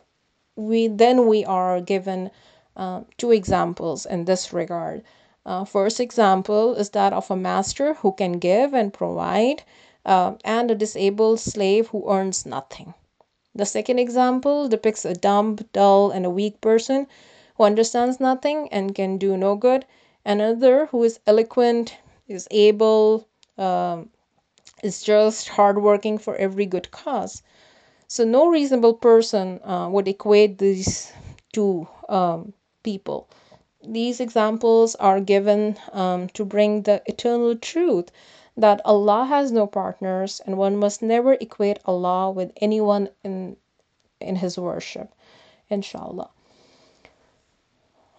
we 0.54 0.86
then 0.86 1.26
we 1.26 1.44
are 1.44 1.80
given 1.80 2.30
uh, 2.76 3.00
two 3.18 3.32
examples 3.32 4.06
in 4.06 4.26
this 4.26 4.52
regard. 4.52 5.02
Uh, 5.44 5.64
first 5.64 6.00
example 6.00 6.74
is 6.74 6.90
that 6.90 7.12
of 7.12 7.30
a 7.30 7.36
master 7.36 7.94
who 7.94 8.12
can 8.12 8.38
give 8.38 8.74
and 8.74 8.92
provide, 8.92 9.62
uh, 10.04 10.34
and 10.44 10.70
a 10.70 10.74
disabled 10.74 11.40
slave 11.40 11.88
who 11.88 12.10
earns 12.10 12.46
nothing. 12.46 12.94
The 13.54 13.66
second 13.66 13.98
example 13.98 14.68
depicts 14.68 15.04
a 15.04 15.14
dumb, 15.14 15.56
dull, 15.72 16.10
and 16.10 16.24
a 16.24 16.30
weak 16.30 16.60
person 16.60 17.06
who 17.56 17.64
understands 17.64 18.20
nothing 18.20 18.68
and 18.72 18.94
can 18.94 19.18
do 19.18 19.36
no 19.36 19.56
good, 19.56 19.86
another 20.24 20.86
who 20.86 21.02
is 21.04 21.20
eloquent, 21.26 21.96
is 22.28 22.46
able, 22.50 23.26
um, 23.58 24.10
is 24.82 25.02
just 25.02 25.48
hardworking 25.48 26.18
for 26.18 26.36
every 26.36 26.66
good 26.66 26.90
cause. 26.90 27.42
So, 28.08 28.24
no 28.24 28.48
reasonable 28.48 28.94
person 28.94 29.60
uh, 29.64 29.88
would 29.90 30.08
equate 30.08 30.58
these 30.58 31.12
two 31.52 31.88
um, 32.08 32.52
people. 32.82 33.28
These 33.86 34.20
examples 34.20 34.94
are 34.96 35.20
given 35.20 35.78
um, 35.92 36.28
to 36.30 36.44
bring 36.44 36.82
the 36.82 37.02
eternal 37.06 37.56
truth 37.56 38.10
that 38.54 38.82
Allah 38.84 39.24
has 39.24 39.50
no 39.52 39.66
partners 39.66 40.40
and 40.44 40.58
one 40.58 40.76
must 40.76 41.00
never 41.00 41.32
equate 41.34 41.78
Allah 41.86 42.30
with 42.30 42.52
anyone 42.60 43.08
in, 43.24 43.56
in 44.20 44.36
His 44.36 44.58
worship, 44.58 45.14
inshallah. 45.70 46.30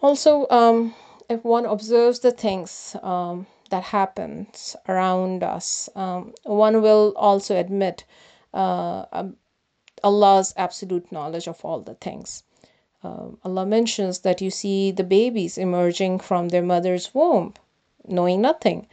Also, 0.02 0.48
um, 0.50 0.96
if 1.28 1.44
one 1.44 1.64
observes 1.64 2.18
the 2.18 2.32
things 2.32 2.96
um, 3.02 3.46
that 3.70 3.84
happens 3.84 4.74
around 4.88 5.44
us, 5.44 5.88
um, 5.94 6.34
one 6.42 6.82
will 6.82 7.12
also 7.14 7.56
admit 7.56 8.04
uh, 8.52 9.04
um, 9.12 9.36
Allah's 10.02 10.52
absolute 10.56 11.12
knowledge 11.12 11.46
of 11.46 11.64
all 11.64 11.80
the 11.80 11.94
things 11.94 12.42
um, 13.04 13.38
Allah 13.44 13.66
mentions 13.66 14.20
that 14.20 14.40
you 14.40 14.50
see 14.50 14.92
the 14.92 15.04
babies 15.04 15.58
emerging 15.58 16.20
from 16.20 16.48
their 16.48 16.62
mother's 16.62 17.14
womb, 17.14 17.54
knowing 18.06 18.40
nothing. 18.40 18.86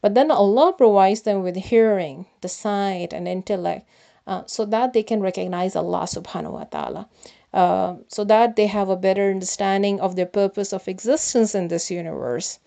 But 0.00 0.14
then 0.14 0.30
Allah 0.30 0.72
provides 0.72 1.22
them 1.22 1.42
with 1.42 1.56
hearing, 1.56 2.26
the 2.40 2.48
sight, 2.48 3.12
and 3.12 3.26
intellect 3.26 3.88
uh, 4.26 4.42
so 4.46 4.64
that 4.66 4.92
they 4.92 5.02
can 5.02 5.20
recognize 5.20 5.74
Allah 5.74 6.02
subhanahu 6.02 6.52
wa 6.52 6.64
ta'ala. 6.64 7.08
Uh, 7.52 7.96
so 8.08 8.22
that 8.24 8.56
they 8.56 8.66
have 8.66 8.88
a 8.88 8.96
better 8.96 9.30
understanding 9.30 10.00
of 10.00 10.14
their 10.14 10.26
purpose 10.26 10.72
of 10.72 10.86
existence 10.88 11.54
in 11.54 11.68
this 11.68 11.90
universe. 11.90 12.58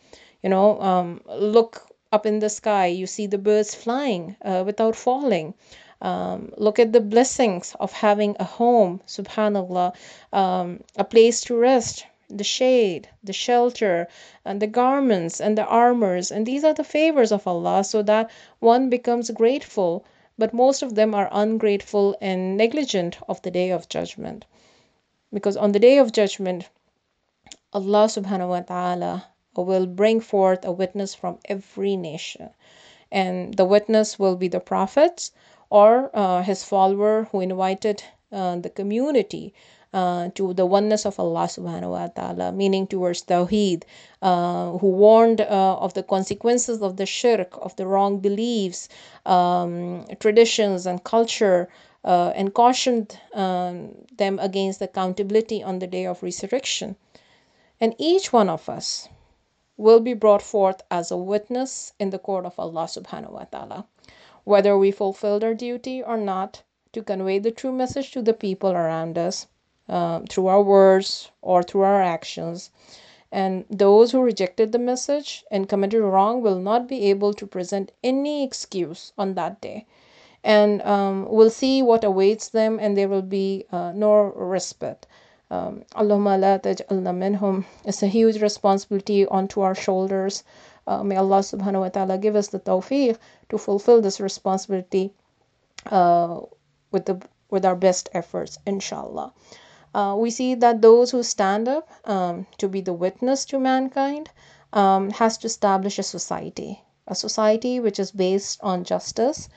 You 0.42 0.50
know, 0.50 0.82
um, 0.82 1.22
look 1.28 1.88
up 2.12 2.26
in 2.26 2.40
the 2.40 2.50
sky, 2.50 2.88
you 2.88 3.06
see 3.06 3.28
the 3.28 3.38
birds 3.38 3.76
flying 3.76 4.36
uh, 4.42 4.64
without 4.66 4.96
falling. 4.96 5.54
Um, 6.02 6.54
look 6.56 6.80
at 6.80 6.94
the 6.94 7.02
blessings 7.02 7.76
of 7.80 7.92
having 7.92 8.36
a 8.40 8.46
home, 8.46 9.02
subhanAllah, 9.06 9.94
um, 10.32 10.80
a 10.96 11.04
place 11.04 11.42
to 11.42 11.58
rest, 11.58 12.06
the 12.30 12.44
shade, 12.44 13.10
the 13.24 13.34
shelter, 13.34 14.08
and 14.46 14.62
the 14.62 14.68
garments 14.68 15.42
and 15.42 15.58
the 15.58 15.66
armors. 15.66 16.32
And 16.32 16.46
these 16.46 16.64
are 16.64 16.74
the 16.74 16.84
favors 16.84 17.32
of 17.32 17.46
Allah 17.48 17.84
so 17.84 18.02
that 18.04 18.30
one 18.60 18.90
becomes 18.90 19.30
grateful. 19.32 20.06
But 20.38 20.54
most 20.54 20.82
of 20.82 20.96
them 20.96 21.14
are 21.14 21.28
ungrateful 21.32 22.16
and 22.22 22.56
negligent 22.56 23.18
of 23.28 23.42
the 23.42 23.52
day 23.52 23.72
of 23.72 23.90
judgment. 23.90 24.46
Because 25.34 25.58
on 25.58 25.74
the 25.74 25.80
day 25.80 25.98
of 25.98 26.14
judgment, 26.14 26.70
Allah 27.74 28.06
subhanahu 28.06 28.50
wa 28.50 28.62
ta'ala 28.62 29.28
will 29.56 29.86
bring 29.86 30.22
forth 30.22 30.64
a 30.64 30.72
witness 30.72 31.14
from 31.14 31.40
every 31.46 31.98
nation. 31.98 32.52
And 33.12 33.54
the 33.56 33.66
witness 33.66 34.18
will 34.18 34.38
be 34.38 34.48
the 34.48 34.62
prophets 34.62 35.32
or 35.70 36.10
uh, 36.14 36.42
his 36.44 36.64
follower 36.64 37.28
who 37.32 37.42
invited 37.42 38.04
uh, 38.32 38.56
the 38.58 38.70
community 38.70 39.54
uh, 39.94 40.30
to 40.36 40.54
the 40.54 40.66
oneness 40.66 41.06
of 41.06 41.20
Allah 41.20 41.46
subhanahu 41.46 41.92
wa 41.92 42.08
ta'ala, 42.08 42.52
meaning 42.52 42.86
towards 42.86 43.24
Tawheed, 43.24 43.84
uh, 44.22 44.78
who 44.78 44.88
warned 44.88 45.42
uh, 45.42 45.78
of 45.78 45.94
the 45.96 46.04
consequences 46.04 46.82
of 46.82 46.98
the 46.98 47.06
shirk, 47.06 47.58
of 47.62 47.76
the 47.76 47.88
wrong 47.88 48.20
beliefs, 48.20 48.88
um, 49.26 50.06
traditions, 50.20 50.86
and 50.86 51.04
culture, 51.04 51.70
uh, 52.04 52.32
and 52.36 52.54
cautioned 52.54 53.18
um, 53.34 53.96
them 54.16 54.38
against 54.40 54.82
accountability 54.82 55.64
on 55.64 55.80
the 55.80 55.88
day 55.88 56.06
of 56.06 56.22
resurrection. 56.22 56.96
And 57.82 57.96
each 57.98 58.32
one 58.32 58.50
of 58.50 58.70
us 58.70 59.10
will 59.76 60.02
be 60.02 60.14
brought 60.14 60.42
forth 60.42 60.82
as 60.92 61.10
a 61.10 61.18
witness 61.18 61.94
in 62.00 62.10
the 62.10 62.20
court 62.20 62.46
of 62.46 62.60
Allah 62.60 62.84
subhanahu 62.84 63.32
wa 63.32 63.46
ta'ala 63.46 63.86
whether 64.44 64.78
we 64.78 64.92
fulfilled 64.92 65.44
our 65.44 65.54
duty 65.54 66.02
or 66.02 66.18
not 66.18 66.64
to 66.94 67.04
convey 67.04 67.40
the 67.40 67.52
true 67.52 67.72
message 67.72 68.12
to 68.12 68.22
the 68.22 68.34
people 68.34 68.72
around 68.72 69.18
us 69.18 69.48
uh, 69.88 70.22
through 70.30 70.48
our 70.48 70.62
words 70.62 71.32
or 71.42 71.64
through 71.64 71.82
our 71.82 72.02
actions. 72.02 72.72
And 73.32 73.66
those 73.70 74.12
who 74.12 74.22
rejected 74.22 74.72
the 74.72 74.80
message 74.80 75.46
and 75.52 75.70
committed 75.70 76.02
wrong 76.02 76.42
will 76.42 76.60
not 76.60 76.88
be 76.88 77.10
able 77.10 77.34
to 77.36 77.46
present 77.46 77.92
any 78.04 78.44
excuse 78.44 79.14
on 79.18 79.36
that 79.36 79.62
day. 79.62 79.86
And 80.44 80.82
um, 80.82 81.28
we'll 81.30 81.50
see 81.50 81.82
what 81.84 82.04
awaits 82.04 82.50
them, 82.50 82.80
and 82.80 82.98
there 82.98 83.10
will 83.10 83.22
be 83.22 83.66
uh, 83.72 83.92
no 83.94 84.34
respite. 84.36 85.06
Um, 85.52 85.84
Allahumma 85.96 86.40
la 86.40 86.58
taj'alna 86.60 87.14
minhum. 87.14 87.66
It's 87.84 88.02
a 88.02 88.08
huge 88.08 88.42
responsibility 88.42 89.26
onto 89.26 89.62
our 89.62 89.76
shoulders. 89.76 90.44
Uh, 90.90 91.04
may 91.04 91.18
Allah 91.18 91.40
subhanahu 91.46 91.82
wa 91.86 91.90
ta'ala 91.90 92.18
give 92.18 92.36
us 92.36 92.48
the 92.48 92.60
tawfiq 92.60 93.16
to 93.50 93.58
fulfill 93.60 94.02
this 94.02 94.20
responsibility 94.20 95.14
uh, 95.86 96.42
with 96.92 97.06
the 97.06 97.22
with 97.52 97.64
our 97.64 97.76
best 97.76 98.10
efforts, 98.12 98.58
inshallah. 98.66 99.32
Uh, 99.94 100.16
we 100.18 100.32
see 100.32 100.56
that 100.56 100.82
those 100.82 101.12
who 101.12 101.22
stand 101.22 101.68
up 101.68 101.88
um, 102.06 102.48
to 102.58 102.68
be 102.68 102.82
the 102.82 102.94
witness 102.94 103.46
to 103.46 103.60
mankind 103.60 104.32
um, 104.74 105.12
has 105.12 105.38
to 105.38 105.46
establish 105.46 106.00
a 106.00 106.04
society, 106.04 106.82
a 107.08 107.14
society 107.14 107.80
which 107.80 108.00
is 108.00 108.12
based 108.12 108.60
on 108.62 108.84
justice, 108.84 109.48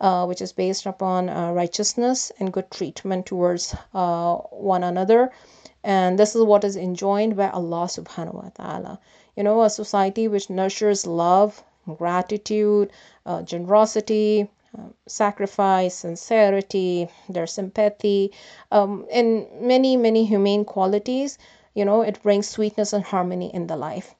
uh, 0.00 0.24
which 0.26 0.40
is 0.40 0.52
based 0.52 0.86
upon 0.86 1.28
uh, 1.28 1.52
righteousness 1.52 2.32
and 2.38 2.52
good 2.52 2.70
treatment 2.70 3.26
towards 3.26 3.74
uh, 3.94 4.34
one 4.34 4.84
another. 4.84 5.30
And 5.84 6.18
this 6.18 6.34
is 6.34 6.42
what 6.42 6.64
is 6.64 6.76
enjoined 6.76 7.36
by 7.36 7.50
Allah 7.50 7.86
subhanahu 7.86 8.34
wa 8.34 8.50
ta'ala 8.54 9.00
you 9.38 9.44
know, 9.44 9.62
a 9.62 9.70
society 9.70 10.26
which 10.26 10.50
nurtures 10.50 11.06
love, 11.06 11.62
gratitude, 11.96 12.90
uh, 13.24 13.40
generosity, 13.42 14.50
um, 14.76 14.92
sacrifice, 15.06 15.94
sincerity, 15.94 17.08
their 17.28 17.46
sympathy, 17.46 18.32
um, 18.72 19.06
and 19.12 19.46
many, 19.60 19.96
many 19.96 20.24
humane 20.24 20.64
qualities. 20.64 21.38
You 21.72 21.84
know, 21.84 22.02
it 22.02 22.20
brings 22.20 22.48
sweetness 22.48 22.92
and 22.92 23.04
harmony 23.04 23.54
in 23.54 23.68
the 23.68 23.76
life. 23.76 24.16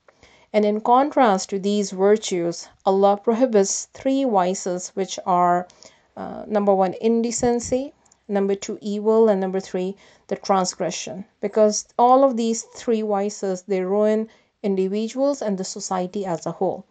And 0.53 0.65
in 0.65 0.81
contrast 0.81 1.51
to 1.51 1.59
these 1.59 1.91
virtues, 1.91 2.69
Allah 2.87 3.19
prohibits 3.19 3.87
three 3.93 4.25
vices, 4.25 4.89
which 4.95 5.19
are 5.27 5.69
uh, 6.17 6.45
number 6.47 6.75
one, 6.75 6.95
indecency, 6.95 7.93
number 8.27 8.55
two, 8.55 8.79
evil, 8.81 9.29
and 9.29 9.41
number 9.41 9.61
three, 9.61 9.97
the 10.29 10.37
transgression. 10.37 11.27
Because 11.41 11.87
all 11.99 12.25
of 12.25 12.37
these 12.37 12.63
three 12.63 13.03
vices 13.03 13.63
they 13.63 13.83
ruin 13.83 14.29
individuals 14.63 15.43
and 15.43 15.59
the 15.59 15.65
society 15.65 16.25
as 16.25 16.47
a 16.47 16.53
whole. 16.53 16.85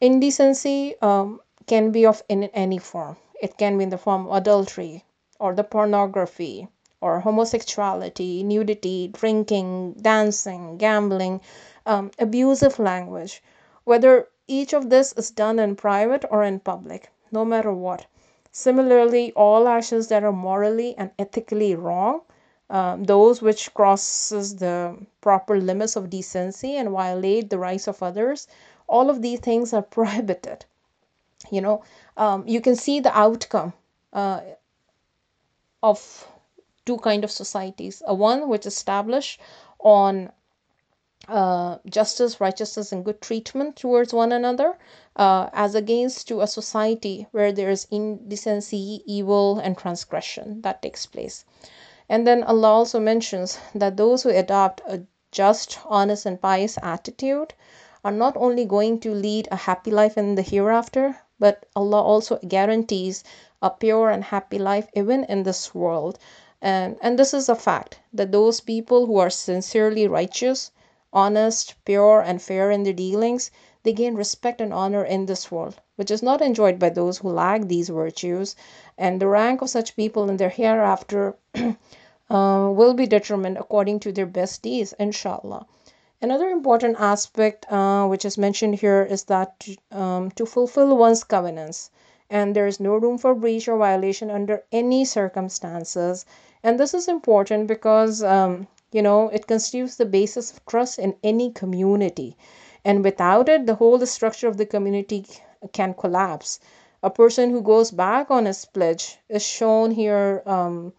Indecency 0.00 0.94
um, 1.02 1.40
can 1.66 1.90
be 1.90 2.06
of 2.06 2.22
in 2.28 2.44
any 2.44 2.78
form. 2.78 3.16
It 3.40 3.58
can 3.58 3.76
be 3.76 3.84
in 3.84 3.90
the 3.90 3.98
form 3.98 4.26
of 4.26 4.36
adultery 4.36 5.04
or 5.38 5.54
the 5.54 5.64
pornography 5.64 6.68
or 7.00 7.20
homosexuality, 7.20 8.44
nudity, 8.44 9.08
drinking, 9.08 9.94
dancing, 10.00 10.78
gambling, 10.78 11.40
um, 11.86 12.10
abusive 12.18 12.78
language, 12.78 13.42
whether 13.84 14.28
each 14.46 14.72
of 14.72 14.90
this 14.90 15.12
is 15.14 15.30
done 15.30 15.58
in 15.58 15.76
private 15.76 16.24
or 16.30 16.42
in 16.42 16.60
public, 16.60 17.10
no 17.30 17.44
matter 17.44 17.72
what. 17.72 18.06
Similarly, 18.50 19.32
all 19.32 19.66
actions 19.66 20.08
that 20.08 20.24
are 20.24 20.32
morally 20.32 20.94
and 20.98 21.10
ethically 21.18 21.74
wrong, 21.74 22.20
um, 22.68 23.04
those 23.04 23.40
which 23.40 23.72
crosses 23.74 24.56
the 24.56 24.96
proper 25.20 25.58
limits 25.58 25.96
of 25.96 26.10
decency 26.10 26.76
and 26.76 26.90
violate 26.90 27.50
the 27.50 27.58
rights 27.58 27.86
of 27.86 28.02
others, 28.02 28.48
all 28.86 29.10
of 29.10 29.22
these 29.22 29.40
things 29.40 29.72
are 29.72 29.82
prohibited. 29.98 30.64
You 31.50 31.60
know, 31.60 31.84
um, 32.16 32.46
you 32.46 32.60
can 32.60 32.76
see 32.76 33.00
the 33.00 33.16
outcome 33.16 33.72
uh, 34.12 34.40
of 35.82 36.28
two 36.84 36.98
kind 36.98 37.24
of 37.24 37.30
societies. 37.30 38.02
A 38.06 38.14
one 38.14 38.48
which 38.48 38.66
establish 38.66 39.38
on 39.78 40.30
uh, 41.28 41.78
justice, 41.86 42.40
righteousness, 42.40 42.92
and 42.92 43.04
good 43.04 43.20
treatment 43.20 43.76
towards 43.76 44.12
one 44.12 44.32
another, 44.32 44.76
uh, 45.16 45.48
as 45.52 45.74
against 45.74 46.28
to 46.28 46.40
a 46.40 46.46
society 46.46 47.26
where 47.30 47.52
there 47.52 47.70
is 47.70 47.86
indecency, 47.90 49.02
evil, 49.06 49.58
and 49.58 49.78
transgression 49.78 50.60
that 50.62 50.82
takes 50.82 51.06
place. 51.06 51.44
And 52.08 52.26
then 52.26 52.42
Allah 52.42 52.68
also 52.68 52.98
mentions 52.98 53.58
that 53.74 53.96
those 53.96 54.22
who 54.22 54.30
adopt 54.30 54.80
a 54.86 55.04
just, 55.30 55.78
honest, 55.86 56.26
and 56.26 56.40
pious 56.40 56.76
attitude 56.82 57.54
are 58.04 58.12
not 58.12 58.36
only 58.36 58.64
going 58.64 59.00
to 59.00 59.14
lead 59.14 59.48
a 59.50 59.56
happy 59.56 59.90
life 59.90 60.18
in 60.18 60.34
the 60.34 60.42
hereafter, 60.42 61.16
but 61.38 61.64
Allah 61.74 62.02
also 62.02 62.38
guarantees 62.46 63.24
a 63.62 63.70
pure 63.70 64.10
and 64.10 64.24
happy 64.24 64.58
life 64.58 64.88
even 64.94 65.24
in 65.24 65.44
this 65.44 65.74
world. 65.74 66.18
And, 66.60 66.96
and 67.00 67.18
this 67.18 67.32
is 67.32 67.48
a 67.48 67.54
fact 67.54 68.00
that 68.12 68.30
those 68.30 68.60
people 68.60 69.06
who 69.06 69.18
are 69.18 69.30
sincerely 69.30 70.06
righteous, 70.06 70.70
honest, 71.12 71.74
pure, 71.84 72.20
and 72.20 72.40
fair 72.40 72.70
in 72.70 72.82
their 72.82 72.92
dealings, 72.92 73.50
they 73.82 73.92
gain 73.92 74.14
respect 74.14 74.60
and 74.60 74.72
honor 74.72 75.04
in 75.04 75.26
this 75.26 75.50
world, 75.50 75.80
which 75.96 76.10
is 76.10 76.22
not 76.22 76.40
enjoyed 76.40 76.78
by 76.78 76.88
those 76.88 77.18
who 77.18 77.28
lack 77.28 77.62
these 77.62 77.88
virtues. 77.88 78.54
And 78.96 79.20
the 79.20 79.26
rank 79.26 79.60
of 79.60 79.70
such 79.70 79.96
people 79.96 80.30
in 80.30 80.36
their 80.36 80.48
hereafter 80.48 81.36
uh, 81.54 82.70
will 82.72 82.94
be 82.94 83.06
determined 83.06 83.58
according 83.58 84.00
to 84.00 84.12
their 84.12 84.26
best 84.26 84.62
deeds, 84.62 84.94
inshallah. 84.98 85.66
Another 86.20 86.48
important 86.48 87.00
aspect 87.00 87.66
uh, 87.72 88.06
which 88.06 88.24
is 88.24 88.38
mentioned 88.38 88.76
here 88.76 89.02
is 89.02 89.24
that 89.24 89.66
um, 89.90 90.30
to 90.30 90.46
fulfill 90.46 90.96
one's 90.96 91.24
covenants, 91.24 91.90
and 92.30 92.54
there 92.54 92.68
is 92.68 92.78
no 92.78 92.94
room 92.94 93.18
for 93.18 93.34
breach 93.34 93.66
or 93.66 93.76
violation 93.76 94.30
under 94.30 94.62
any 94.70 95.04
circumstances. 95.04 96.24
And 96.62 96.78
this 96.78 96.94
is 96.94 97.08
important 97.08 97.66
because 97.66 98.22
um, 98.22 98.68
you 98.92 99.02
know 99.02 99.28
it 99.30 99.46
constitutes 99.46 99.96
the 99.96 100.06
basis 100.06 100.52
of 100.52 100.64
trust 100.66 100.98
in 100.98 101.16
any 101.22 101.50
community. 101.50 102.36
And 102.84 103.02
without 103.04 103.48
it 103.48 103.66
the 103.66 103.76
whole 103.76 104.04
structure 104.06 104.48
of 104.48 104.56
the 104.56 104.66
community 104.66 105.26
can 105.72 105.94
collapse. 105.94 106.60
A 107.02 107.10
person 107.10 107.50
who 107.50 107.60
goes 107.62 107.90
back 107.90 108.30
on 108.30 108.46
his 108.46 108.64
pledge 108.64 109.18
is 109.28 109.42
shown 109.42 109.90
here 109.90 110.42
um, 110.46 110.92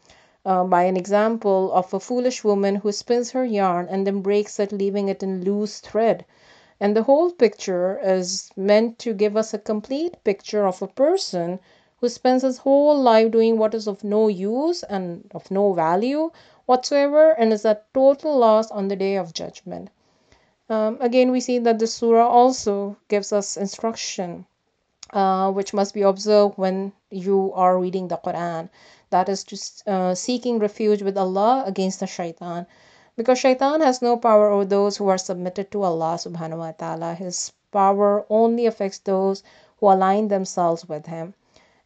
uh, 0.46 0.64
by 0.66 0.84
an 0.84 0.98
example 0.98 1.72
of 1.72 1.94
a 1.94 2.00
foolish 2.00 2.44
woman 2.44 2.76
who 2.76 2.92
spins 2.92 3.32
her 3.32 3.46
yarn 3.46 3.88
and 3.90 4.06
then 4.06 4.22
breaks 4.22 4.60
it 4.60 4.72
leaving 4.72 5.08
it 5.08 5.24
in 5.24 5.44
loose 5.46 5.80
thread. 5.80 6.26
And 6.80 6.96
the 6.96 7.04
whole 7.04 7.32
picture 7.32 8.00
is 8.04 8.50
meant 8.58 9.00
to 9.00 9.14
give 9.14 9.38
us 9.38 9.54
a 9.54 9.58
complete 9.60 10.22
picture 10.26 10.66
of 10.68 10.82
a 10.82 10.88
person 10.88 11.60
who 12.02 12.10
spends 12.10 12.44
his 12.44 12.58
whole 12.58 13.00
life 13.02 13.32
doing 13.32 13.58
what 13.58 13.74
is 13.74 13.88
of 13.88 14.04
no 14.04 14.28
use 14.28 14.84
and 14.84 15.32
of 15.34 15.50
no 15.50 15.72
value 15.72 16.32
whatsoever 16.66 17.32
and 17.32 17.52
is 17.54 17.66
a 17.66 17.82
total 17.94 18.38
loss 18.38 18.72
on 18.72 18.88
the 18.88 18.96
day 18.96 19.16
of 19.16 19.34
judgment. 19.34 19.90
Um, 20.70 20.98
again, 21.02 21.32
we 21.32 21.40
see 21.40 21.60
that 21.60 21.80
the 21.80 21.88
surah 21.88 22.28
also 22.28 22.98
gives 23.08 23.34
us 23.34 23.58
instruction 23.58 24.46
uh, 25.14 25.52
which 25.52 25.74
must 25.74 25.94
be 25.94 26.02
observed 26.02 26.58
when 26.58 26.92
you 27.12 27.52
are 27.54 27.78
reading 27.78 28.08
the 28.08 28.18
Quran. 28.18 28.70
That 29.12 29.30
is 29.30 29.44
to 29.44 29.92
uh, 29.92 30.16
seeking 30.16 30.58
refuge 30.58 31.04
with 31.04 31.18
Allah 31.18 31.64
against 31.68 32.00
the 32.00 32.08
shaitan. 32.08 32.66
Because 33.16 33.38
shaitan 33.38 33.82
has 33.82 34.02
no 34.02 34.18
power 34.18 34.50
over 34.50 34.66
those 34.66 34.98
who 34.98 35.08
are 35.10 35.20
submitted 35.20 35.70
to 35.72 35.84
Allah 35.84 36.16
subhanahu 36.16 36.58
wa 36.58 36.72
ta'ala. 36.72 37.14
His 37.14 37.52
power 37.72 38.26
only 38.28 38.66
affects 38.66 38.98
those 39.00 39.44
who 39.80 39.92
align 39.92 40.30
themselves 40.30 40.90
with 40.90 41.06
him. 41.06 41.36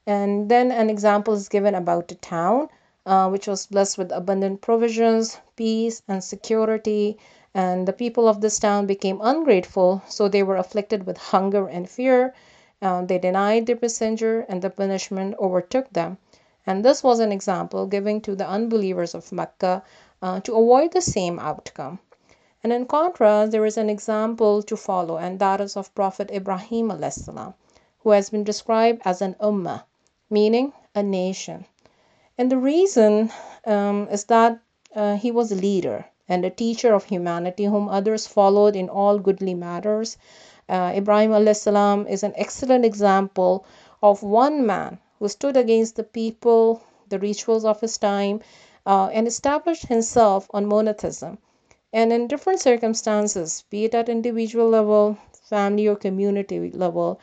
And 0.06 0.48
then 0.48 0.72
an 0.72 0.90
example 0.90 1.34
is 1.34 1.50
given 1.50 1.76
about 1.76 2.12
a 2.14 2.16
town 2.16 2.70
uh, 3.08 3.30
which 3.30 3.48
was 3.48 3.66
blessed 3.68 3.98
with 3.98 4.12
abundant 4.12 4.60
provisions, 4.60 5.40
peace, 5.56 6.02
and 6.10 6.24
security. 6.24 7.18
And 7.54 7.88
the 7.88 7.94
people 7.94 8.28
of 8.28 8.42
this 8.42 8.60
town 8.60 8.86
became 8.86 9.20
ungrateful, 9.22 10.04
so 10.10 10.28
they 10.28 10.44
were 10.44 10.58
afflicted 10.58 11.08
with 11.08 11.18
hunger 11.18 11.68
and 11.68 11.90
fear. 11.90 12.36
Uh, 12.82 13.06
they 13.06 13.18
denied 13.18 13.66
their 13.66 13.80
messenger, 13.82 14.46
and 14.50 14.62
the 14.62 14.70
punishment 14.70 15.36
overtook 15.40 15.90
them. 15.94 16.18
And 16.68 16.84
this 16.84 17.02
was 17.02 17.20
an 17.20 17.32
example 17.32 17.88
given 17.88 18.20
to 18.22 18.36
the 18.36 18.48
unbelievers 18.48 19.16
of 19.16 19.32
Mecca 19.32 19.84
uh, 20.22 20.42
to 20.42 20.54
avoid 20.54 20.92
the 20.92 21.02
same 21.02 21.40
outcome. 21.40 22.00
And 22.62 22.74
in 22.74 22.86
contrast, 22.86 23.54
there 23.54 23.66
is 23.66 23.78
an 23.78 23.90
example 23.90 24.62
to 24.64 24.76
follow, 24.76 25.16
and 25.18 25.40
that 25.40 25.62
is 25.62 25.78
of 25.78 25.96
Prophet 25.96 26.30
Ibrahim, 26.30 26.90
who 28.00 28.10
has 28.10 28.30
been 28.30 28.44
described 28.44 29.02
as 29.06 29.22
an 29.22 29.36
ummah, 29.40 29.84
meaning 30.30 30.74
a 30.94 31.02
nation. 31.02 31.66
And 32.38 32.52
the 32.52 32.58
reason 32.58 33.32
um, 33.66 34.08
is 34.10 34.26
that 34.26 34.60
uh, 34.96 35.16
he 35.16 35.32
was 35.32 35.52
a 35.52 35.56
leader 35.56 36.06
and 36.30 36.46
a 36.46 36.50
teacher 36.50 36.94
of 36.94 37.06
humanity 37.06 37.66
whom 37.66 37.90
others 37.90 38.28
followed 38.28 38.76
in 38.76 38.90
all 38.90 39.20
goodly 39.20 39.54
matters. 39.54 40.18
Uh, 40.70 40.94
Ibrahim 40.96 41.54
salam 41.54 42.08
is 42.08 42.24
an 42.24 42.34
excellent 42.36 42.86
example 42.86 43.66
of 44.04 44.24
one 44.24 44.66
man 44.66 45.00
who 45.20 45.28
stood 45.28 45.58
against 45.58 45.96
the 45.96 46.04
people, 46.04 46.82
the 47.10 47.20
rituals 47.20 47.66
of 47.66 47.82
his 47.82 47.98
time, 47.98 48.42
uh, 48.86 49.10
and 49.14 49.28
established 49.28 49.88
himself 49.88 50.48
on 50.54 50.66
monotheism. 50.66 51.38
And 51.92 52.14
in 52.14 52.28
different 52.28 52.60
circumstances, 52.60 53.64
be 53.70 53.86
it 53.86 53.96
at 53.96 54.10
individual 54.10 54.70
level, 54.70 55.18
family 55.42 55.88
or 55.88 55.96
community 55.96 56.72
level, 56.72 57.20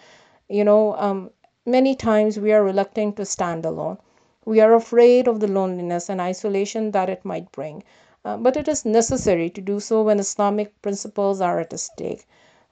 you 0.48 0.64
know, 0.64 0.96
um, 0.96 1.31
many 1.64 1.94
times 1.94 2.38
we 2.38 2.53
are 2.53 2.64
reluctant 2.64 3.16
to 3.16 3.24
stand 3.24 3.64
alone. 3.64 3.98
We 4.46 4.61
are 4.61 4.74
afraid 4.74 5.28
of 5.28 5.40
the 5.40 5.48
loneliness 5.48 6.09
and 6.09 6.20
isolation 6.20 6.90
that 6.90 7.09
it 7.09 7.24
might 7.24 7.50
bring. 7.52 7.83
Uh, 8.24 8.37
but 8.38 8.57
it 8.57 8.68
is 8.68 8.85
necessary 8.85 9.50
to 9.50 9.61
do 9.61 9.80
so 9.80 10.02
when 10.02 10.18
Islamic 10.18 10.80
principles 10.80 11.40
are 11.40 11.61
at 11.61 11.78
stake. 11.78 12.26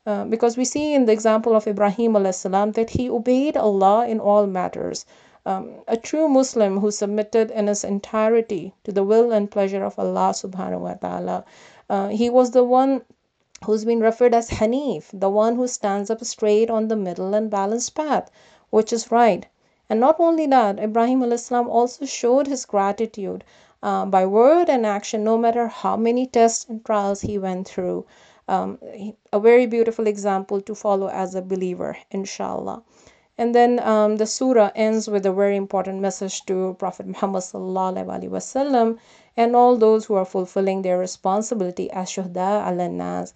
Uh, 0.06 0.24
because 0.24 0.56
we 0.56 0.64
see 0.64 0.94
in 0.94 1.04
the 1.04 1.12
example 1.12 1.54
of 1.54 1.68
Ibrahim 1.68 2.16
salam 2.32 2.72
that 2.72 2.90
he 2.90 3.08
obeyed 3.08 3.56
Allah 3.56 4.06
in 4.06 4.18
all 4.18 4.46
matters. 4.46 5.06
Um, 5.44 5.82
a 5.86 5.96
true 5.96 6.28
Muslim 6.28 6.80
who 6.80 6.90
submitted 6.90 7.50
in 7.50 7.66
his 7.66 7.84
entirety 7.84 8.74
to 8.84 8.92
the 8.92 9.04
will 9.04 9.30
and 9.30 9.50
pleasure 9.50 9.84
of 9.84 9.98
Allah 9.98 10.30
subhanahu 10.34 10.80
wa 10.80 10.94
ta'ala. 10.94 11.44
Uh, 11.90 12.08
he 12.08 12.30
was 12.30 12.50
the 12.52 12.64
one 12.64 13.02
who's 13.64 13.84
been 13.84 14.00
referred 14.00 14.34
as 14.34 14.50
Hanif, 14.50 15.10
the 15.12 15.30
one 15.30 15.56
who 15.56 15.68
stands 15.68 16.10
up 16.10 16.24
straight 16.24 16.70
on 16.70 16.88
the 16.88 16.96
middle 16.96 17.34
and 17.34 17.50
balanced 17.50 17.94
path, 17.94 18.30
which 18.70 18.92
is 18.92 19.12
right. 19.12 19.46
And 19.92 20.00
not 20.00 20.18
only 20.18 20.46
that, 20.46 20.78
Ibrahim 20.78 21.20
alayhis 21.20 21.40
salam 21.40 21.68
also 21.68 22.06
showed 22.06 22.46
his 22.46 22.64
gratitude 22.64 23.44
uh, 23.82 24.06
by 24.06 24.24
word 24.24 24.70
and 24.70 24.86
action, 24.86 25.22
no 25.22 25.36
matter 25.36 25.68
how 25.68 25.98
many 25.98 26.26
tests 26.26 26.64
and 26.66 26.82
trials 26.82 27.20
he 27.20 27.36
went 27.36 27.68
through. 27.68 28.06
Um, 28.48 28.78
a 29.34 29.38
very 29.38 29.66
beautiful 29.66 30.06
example 30.06 30.62
to 30.62 30.74
follow 30.74 31.08
as 31.08 31.34
a 31.34 31.42
believer, 31.42 31.98
inshallah. 32.10 32.82
And 33.36 33.54
then 33.54 33.80
um, 33.80 34.16
the 34.16 34.24
surah 34.24 34.70
ends 34.74 35.08
with 35.08 35.26
a 35.26 35.32
very 35.32 35.56
important 35.56 36.00
message 36.00 36.46
to 36.46 36.74
Prophet 36.78 37.06
Muhammad 37.06 37.42
wasallam 37.42 38.98
and 39.36 39.54
all 39.54 39.76
those 39.76 40.06
who 40.06 40.14
are 40.14 40.24
fulfilling 40.24 40.80
their 40.80 40.98
responsibility 40.98 41.90
as 41.90 42.08
shuhada 42.08 42.64
al 42.64 42.88
nas. 42.88 43.34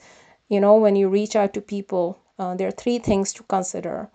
You 0.48 0.60
know, 0.60 0.76
when 0.76 0.96
you 0.96 1.10
reach 1.10 1.36
out 1.36 1.52
to 1.52 1.60
people, 1.60 2.16
uh, 2.38 2.54
there 2.54 2.68
are 2.68 2.78
three 2.82 2.98
things 2.98 3.34
to 3.34 3.42
consider. 3.42 4.08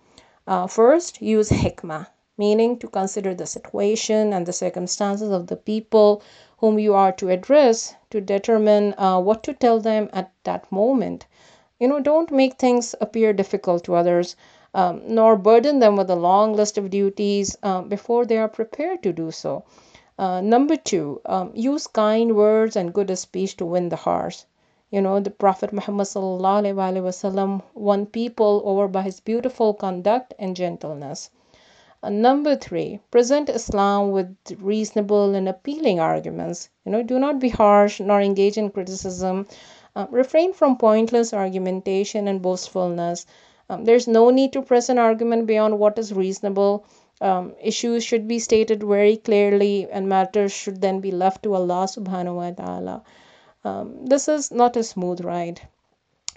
Uh, 0.48 0.66
first, 0.66 1.22
use 1.22 1.52
hikmah 1.52 2.08
meaning 2.42 2.78
to 2.80 2.88
consider 2.88 3.34
the 3.36 3.46
situation 3.46 4.34
and 4.34 4.46
the 4.46 4.60
circumstances 4.64 5.32
of 5.32 5.48
the 5.48 5.56
people 5.72 6.22
whom 6.58 6.80
you 6.80 6.94
are 6.94 7.12
to 7.12 7.30
address 7.30 7.96
to 8.10 8.22
determine 8.22 8.94
uh, 8.98 9.20
what 9.20 9.44
to 9.44 9.54
tell 9.54 9.80
them 9.80 10.10
at 10.14 10.32
that 10.44 10.72
moment. 10.72 11.26
You 11.80 11.88
know, 11.88 12.00
don't 12.00 12.32
make 12.32 12.60
things 12.60 12.94
appear 13.02 13.34
difficult 13.34 13.84
to 13.86 13.96
others, 13.96 14.36
um, 14.74 15.02
nor 15.08 15.36
burden 15.36 15.80
them 15.80 15.96
with 15.96 16.10
a 16.10 16.16
long 16.16 16.54
list 16.54 16.78
of 16.78 16.90
duties 16.90 17.58
uh, 17.64 17.82
before 17.82 18.26
they 18.26 18.38
are 18.38 18.48
prepared 18.48 19.02
to 19.04 19.12
do 19.12 19.32
so. 19.32 19.64
Uh, 20.18 20.40
number 20.40 20.76
two, 20.76 21.20
um, 21.26 21.52
use 21.56 21.88
kind 21.88 22.36
words 22.36 22.76
and 22.76 22.94
good 22.94 23.18
speech 23.18 23.58
to 23.58 23.66
win 23.66 23.90
the 23.90 23.96
hearts. 23.96 24.46
You 24.92 25.02
know, 25.02 25.20
the 25.20 25.32
Prophet 25.32 25.74
Muhammad 25.74 26.08
wasallam 26.08 27.62
won 27.74 28.06
people 28.06 28.62
over 28.66 28.88
by 28.88 29.02
his 29.02 29.20
beautiful 29.20 29.74
conduct 29.74 30.34
and 30.38 30.56
gentleness. 30.56 31.30
Number 32.04 32.56
three, 32.56 33.00
present 33.12 33.48
Islam 33.48 34.10
with 34.12 34.36
reasonable 34.60 35.36
and 35.36 35.48
appealing 35.48 36.00
arguments. 36.00 36.70
You 36.84 36.92
know, 36.92 37.04
do 37.04 37.20
not 37.20 37.40
be 37.40 37.50
harsh 37.50 38.00
nor 38.00 38.20
engage 38.20 38.58
in 38.58 38.72
criticism. 38.72 39.46
Uh, 39.96 40.08
refrain 40.10 40.54
from 40.54 40.78
pointless 40.78 41.32
argumentation 41.32 42.28
and 42.28 42.42
boastfulness. 42.42 43.28
Um, 43.70 43.86
there's 43.86 44.08
no 44.08 44.32
need 44.32 44.52
to 44.54 44.64
press 44.64 44.90
an 44.90 44.98
argument 44.98 45.46
beyond 45.46 45.78
what 45.78 46.00
is 46.00 46.12
reasonable. 46.12 46.86
Um, 47.22 47.54
issues 47.62 48.04
should 48.04 48.28
be 48.28 48.40
stated 48.40 48.82
very 48.84 49.18
clearly, 49.18 49.88
and 49.92 50.10
matters 50.10 50.52
should 50.52 50.82
then 50.82 51.02
be 51.02 51.12
left 51.12 51.44
to 51.44 51.54
Allah 51.54 51.86
subhanahu 51.86 52.36
wa 52.36 52.50
ta'ala. 52.50 53.04
Um, 53.64 54.08
this 54.08 54.28
is 54.28 54.52
not 54.52 54.76
a 54.76 54.84
smooth 54.84 55.24
ride. 55.24 55.62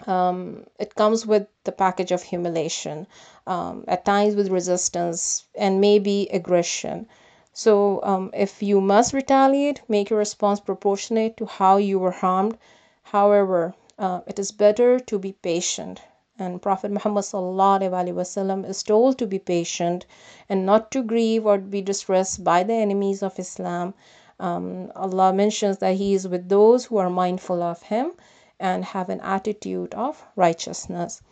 Um, 0.07 0.65
it 0.79 0.95
comes 0.95 1.25
with 1.25 1.47
the 1.63 1.71
package 1.71 2.11
of 2.11 2.23
humiliation, 2.23 3.07
um, 3.47 3.83
at 3.87 4.05
times 4.05 4.35
with 4.35 4.49
resistance 4.49 5.45
and 5.55 5.79
maybe 5.81 6.27
aggression. 6.31 7.07
So, 7.53 8.01
um, 8.03 8.31
if 8.33 8.61
you 8.61 8.81
must 8.81 9.13
retaliate, 9.13 9.81
make 9.87 10.09
your 10.09 10.19
response 10.19 10.59
proportionate 10.59 11.37
to 11.37 11.45
how 11.45 11.77
you 11.77 11.99
were 11.99 12.11
harmed. 12.11 12.57
However, 13.03 13.73
uh, 13.97 14.21
it 14.27 14.37
is 14.39 14.51
better 14.51 14.99
to 14.99 15.19
be 15.19 15.31
patient 15.31 16.01
and 16.37 16.61
Prophet 16.61 16.91
Muhammad 16.91 17.23
wasallam 17.23 18.67
is 18.67 18.83
told 18.83 19.17
to 19.17 19.25
be 19.25 19.39
patient 19.39 20.05
and 20.49 20.65
not 20.65 20.91
to 20.91 21.01
grieve 21.01 21.45
or 21.45 21.57
be 21.57 21.81
distressed 21.81 22.43
by 22.43 22.61
the 22.61 22.73
enemies 22.73 23.23
of 23.23 23.39
Islam. 23.39 23.93
Um, 24.37 24.91
Allah 24.97 25.31
mentions 25.31 25.77
that 25.77 25.95
He 25.95 26.13
is 26.13 26.27
with 26.27 26.49
those 26.49 26.83
who 26.85 26.97
are 26.97 27.09
mindful 27.09 27.63
of 27.63 27.83
Him 27.83 28.11
and 28.58 28.84
have 28.84 29.08
an 29.08 29.20
attitude 29.20 29.94
of 29.94 30.22
righteousness. 30.36 31.22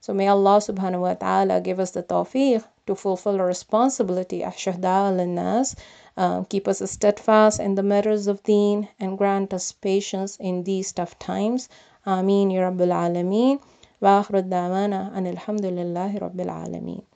So 0.00 0.14
may 0.14 0.28
Allah 0.28 0.58
subhanahu 0.58 1.00
wa 1.00 1.14
ta'ala 1.14 1.60
give 1.60 1.80
us 1.80 1.90
the 1.90 2.02
tawfiq 2.02 2.64
to 2.86 2.94
fulfill 2.94 3.40
our 3.40 3.46
responsibility 3.46 4.44
as 4.44 4.54
shuhada 4.54 5.18
al-nas, 5.18 5.74
uh, 6.16 6.44
keep 6.44 6.68
us 6.68 6.82
steadfast 6.90 7.58
in 7.60 7.74
the 7.74 7.82
matters 7.82 8.26
of 8.26 8.42
deen 8.42 8.88
and 9.00 9.18
grant 9.18 9.52
us 9.52 9.72
patience 9.72 10.36
in 10.36 10.62
these 10.64 10.92
tough 10.92 11.18
times. 11.18 11.68
Ameen 12.06 12.50
Ya 12.50 12.70
Rabbil 12.70 12.92
Alameen. 12.92 13.60
وآخر 14.02 14.38
الدعوانا 14.38 15.18
أن 15.18 15.26
الحمد 15.26 15.66
لله 15.66 16.18
رب 16.18 16.40
العالمين 16.40 17.09